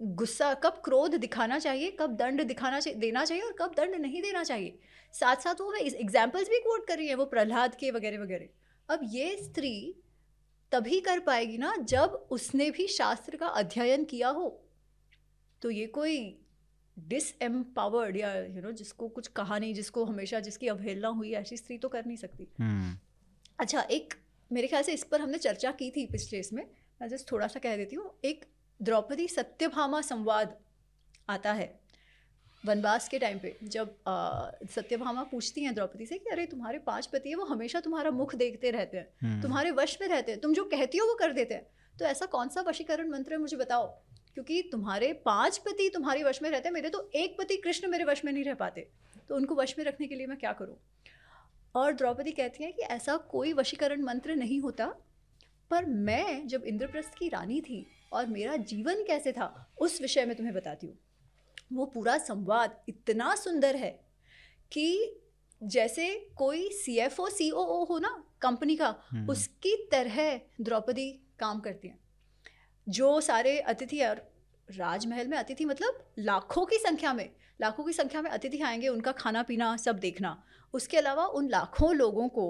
[0.00, 4.22] गुस्सा कब क्रोध दिखाना चाहिए कब दंड दिखाना चाहिए देना चाहिए और कब दंड नहीं
[4.22, 4.78] देना चाहिए।
[5.12, 9.00] साथ साथ वो एग्जाम्पल्स भी कोट कर रही है वो प्रहलाद के वगैरह वगैरह। अब
[9.04, 9.94] ये स्त्री
[10.72, 14.64] तभी कर पाएगी ना जब उसने भी शास्त्र का अध्ययन किया हो।
[15.62, 16.40] तो ये कोई
[16.98, 21.32] डिसएम्पावर्ड या यू you नो know, जिसको कुछ कहा नहीं जिसको हमेशा जिसकी अवहेलना हुई
[21.32, 22.98] ऐसी स्त्री तो कर नहीं सकती। hmm.
[23.60, 24.14] अच्छा एक
[24.52, 26.70] मेरे ख्याल से इस पर हमने चर्चा की थी पिछले इसमें।
[27.02, 28.44] मैं जस्ट थोड़ा सा कह देती हूँ एक
[28.82, 30.58] द्रौपदी सत्यभामा संवाद
[31.28, 31.79] आता है।
[32.64, 33.94] वनवास के टाइम पे जब
[34.70, 38.34] सत्यभामा पूछती हैं द्रौपदी से कि अरे तुम्हारे पाँच पति है वो हमेशा तुम्हारा मुख
[38.34, 41.32] देखते रहते हैं हम्म। तुम्हारे वश में रहते हैं तुम जो कहती हो वो कर
[41.32, 43.86] देते हैं। तो ऐसा कौन सा वशीकरण मंत्र है मुझे बताओ?
[44.34, 48.04] क्योंकि तुम्हारे पाँच पति तुम्हारे वश में रहते हैं मेरे तो एक पति कृष्ण मेरे
[48.04, 48.86] वश में नहीं रह पाते।
[49.28, 50.76] तो उनको वश में रखने के लिए मैं क्या करूँ?
[51.74, 54.86] और द्रौपदी कहती हैं कि ऐसा कोई वशीकरण मंत्र नहीं होता
[55.70, 60.36] पर मैं जब इंद्रप्रस्थ की रानी थी और मेरा जीवन कैसे था उस विषय में
[60.36, 60.98] तुम्हें बताती हूँ।
[61.70, 63.90] वो पूरा संवाद इतना सुंदर है
[64.72, 65.16] कि
[65.62, 68.12] जैसे कोई सी एफ़ ओ सी ओ ओ हो ना
[68.42, 71.98] कंपनी का हम्म। उसकी तरह द्रौपदी काम करती हैं
[72.86, 74.22] जो सारे अतिथि और
[74.68, 77.28] राजमहल में अतिथि मतलब लाखों की संख्या में
[77.60, 80.42] लाखों की संख्या में अतिथि आएँगे उनका खाना पीना सब देखना
[80.74, 82.46] उसके अलावा उन लाखों लोगों को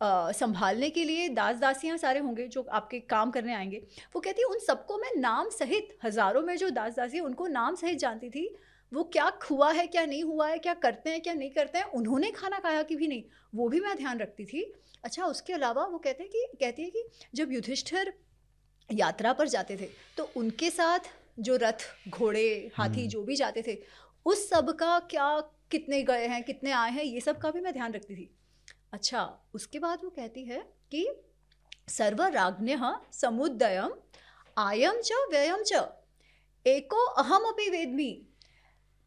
[0.00, 3.82] संभालने के लिए दास दासियाँ सारे होंगे जो आपके काम करने आएँगे।
[4.14, 7.74] वो कहती है उन सबको मैं नाम सहित हज़ारों में जो दास दासी उनको नाम
[7.74, 8.48] सहित जानती थी
[8.92, 11.84] वो क्या हुआ है क्या नहीं हुआ है क्या करते हैं क्या नहीं करते हैं
[11.94, 13.22] उन्होंने खाना खाया कि भी नहीं
[13.54, 14.62] वो भी मैं ध्यान रखती थी।
[15.04, 18.12] अच्छा उसके अलावा वो कहते हैं कि कहती है कि जब युधिष्ठिर
[18.90, 23.62] यात्रा पर जाते थे तो उनके साथ जो रथ घोड़े हाथी हम्म। जो भी जाते
[23.66, 23.78] थे
[24.26, 25.28] उस सब का क्या
[25.70, 28.30] कितने गए हैं कितने आए हैं ये सब का भी मैं ध्यान रखती थी।
[28.92, 30.58] अच्छा उसके बाद वो कहती है
[30.90, 31.08] कि
[31.88, 32.76] सर्वराज्ञ
[33.12, 33.94] समुदयम
[34.58, 35.88] आयम च व्ययम च।
[36.66, 38.10] एको अहम अपनी वेदमी।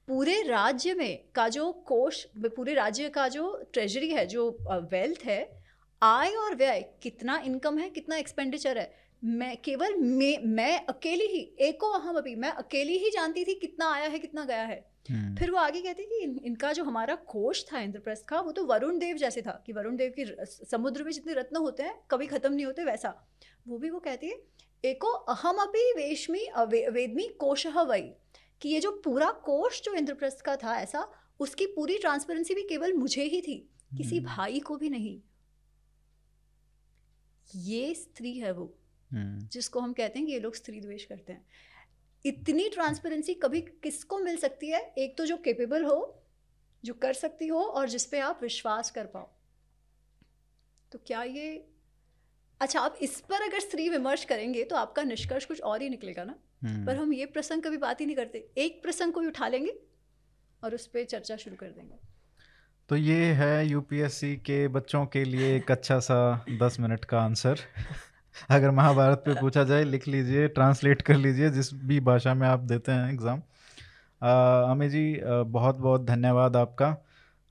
[0.08, 4.58] पूरे राज्य में का जो कोष, पूरे राज्य का जो ट्रेजरी है, जो
[4.92, 5.64] वेल्थ है,
[6.04, 9.01] आय और व्यय कितना इनकम है, कितना एक्सपेंडिचर है?
[9.24, 13.92] मैं केवल मैं मैं अकेली ही एको अहम अभी मैं अकेली ही जानती थी कितना
[13.94, 17.16] आया है कितना गया है हम्म। फिर वो आगे कहते कि इन, इनका जो हमारा
[17.16, 21.04] कोष था इंद्रप्रस्थ का वो तो वरुण देव जैसे था कि वरुण देव की समुद्र
[21.04, 23.14] में जितने रत्न होते हैं कभी खत्म नहीं होते वैसा
[23.68, 24.40] वो भी वो कहती है
[24.84, 28.12] एको अहम अभी वेशमी वे, वेदमी कोश वही
[28.62, 31.08] कि ये जो पूरा कोष जो इंद्रप्रस्थ का था ऐसा
[31.40, 33.56] उसकी पूरी ट्रांसपेरेंसी भी केवल मुझे ही थी
[33.98, 35.20] किसी हम्म। भाई को भी नहीं
[37.56, 38.74] ये स्त्री है वो।
[39.14, 41.46] जिसको हम कहते हैं कि ये लोग स्त्री द्वेष करते हैं।
[42.26, 44.94] इतनी ट्रांसपेरेंसी कभी किसको मिल सकती है?
[44.98, 46.24] एक तो जो केपेबल हो
[46.84, 49.30] जो कर सकती हो और जिस पे आप विश्वास कर पाओ।
[50.92, 51.68] तो क्या ये
[52.62, 56.24] अच्छा आप इस पर अगर स्त्री विमर्श करेंगे तो आपका निष्कर्ष कुछ और ही निकलेगा
[56.24, 56.36] ना?
[56.64, 59.48] हम्म। पर हम ये प्रसंग कभी बात ही नहीं करते। एक प्रसंग को भी उठा
[59.48, 59.74] लेंगे
[60.64, 61.96] और उस पर चर्चा शुरू कर देंगे।
[62.90, 67.60] तो ये है यूपीएससी के बच्चों के लिए एक अच्छा सा दस मिनट का आंसर।
[68.50, 72.60] अगर महाभारत पे पूछा जाए लिख लीजिए ट्रांसलेट कर लीजिए जिस भी भाषा में आप
[72.66, 73.42] देते हैं एग्ज़ाम
[74.22, 76.88] अमित जी बहुत बहुत धन्यवाद आपका।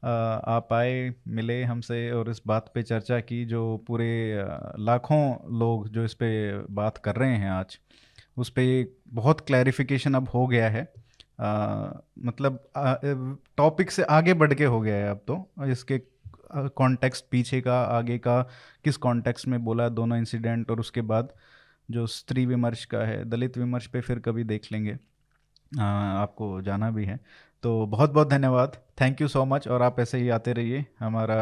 [0.03, 0.93] आप आए
[1.29, 4.11] मिले हमसे और इस बात पे चर्चा की जो पूरे
[4.81, 5.23] लाखों
[5.59, 6.31] लोग जो इस पे
[6.75, 7.79] बात कर रहे हैं आज
[8.37, 10.83] उस पर बहुत क्लैरिफिकेशन अब हो गया है।
[11.41, 11.91] आ,
[12.25, 12.59] मतलब
[13.57, 15.99] टॉपिक से आगे बढ़ के हो गया है अब तो इसके
[16.55, 18.43] कॉन्टेक्स्ट पीछे का आगे का
[18.85, 21.33] किस कॉन्टेक्स्ट में बोला दोनों इंसिडेंट और उसके बाद
[21.91, 24.99] जो स्त्री विमर्श का है दलित विमर्श पे फिर कभी देख लेंगे।
[25.81, 25.85] आ,
[26.23, 27.21] आपको जाना भी है।
[27.63, 31.39] तो बहुत बहुत धन्यवाद। थैंक यू सो मच और आप ऐसे ही आते रहिए। हमारा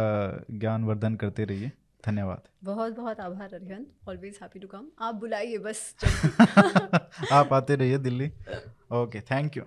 [0.51, 1.73] ज्ञान वर्धन करते रहिए।
[2.07, 3.87] धन्यवाद। बहुत बहुत आभार Arihant.
[4.09, 5.95] Always happy to come आप बुलाइए बस
[7.33, 8.33] आप आते रहिए दिल्ली।
[8.93, 9.63] Okay thank you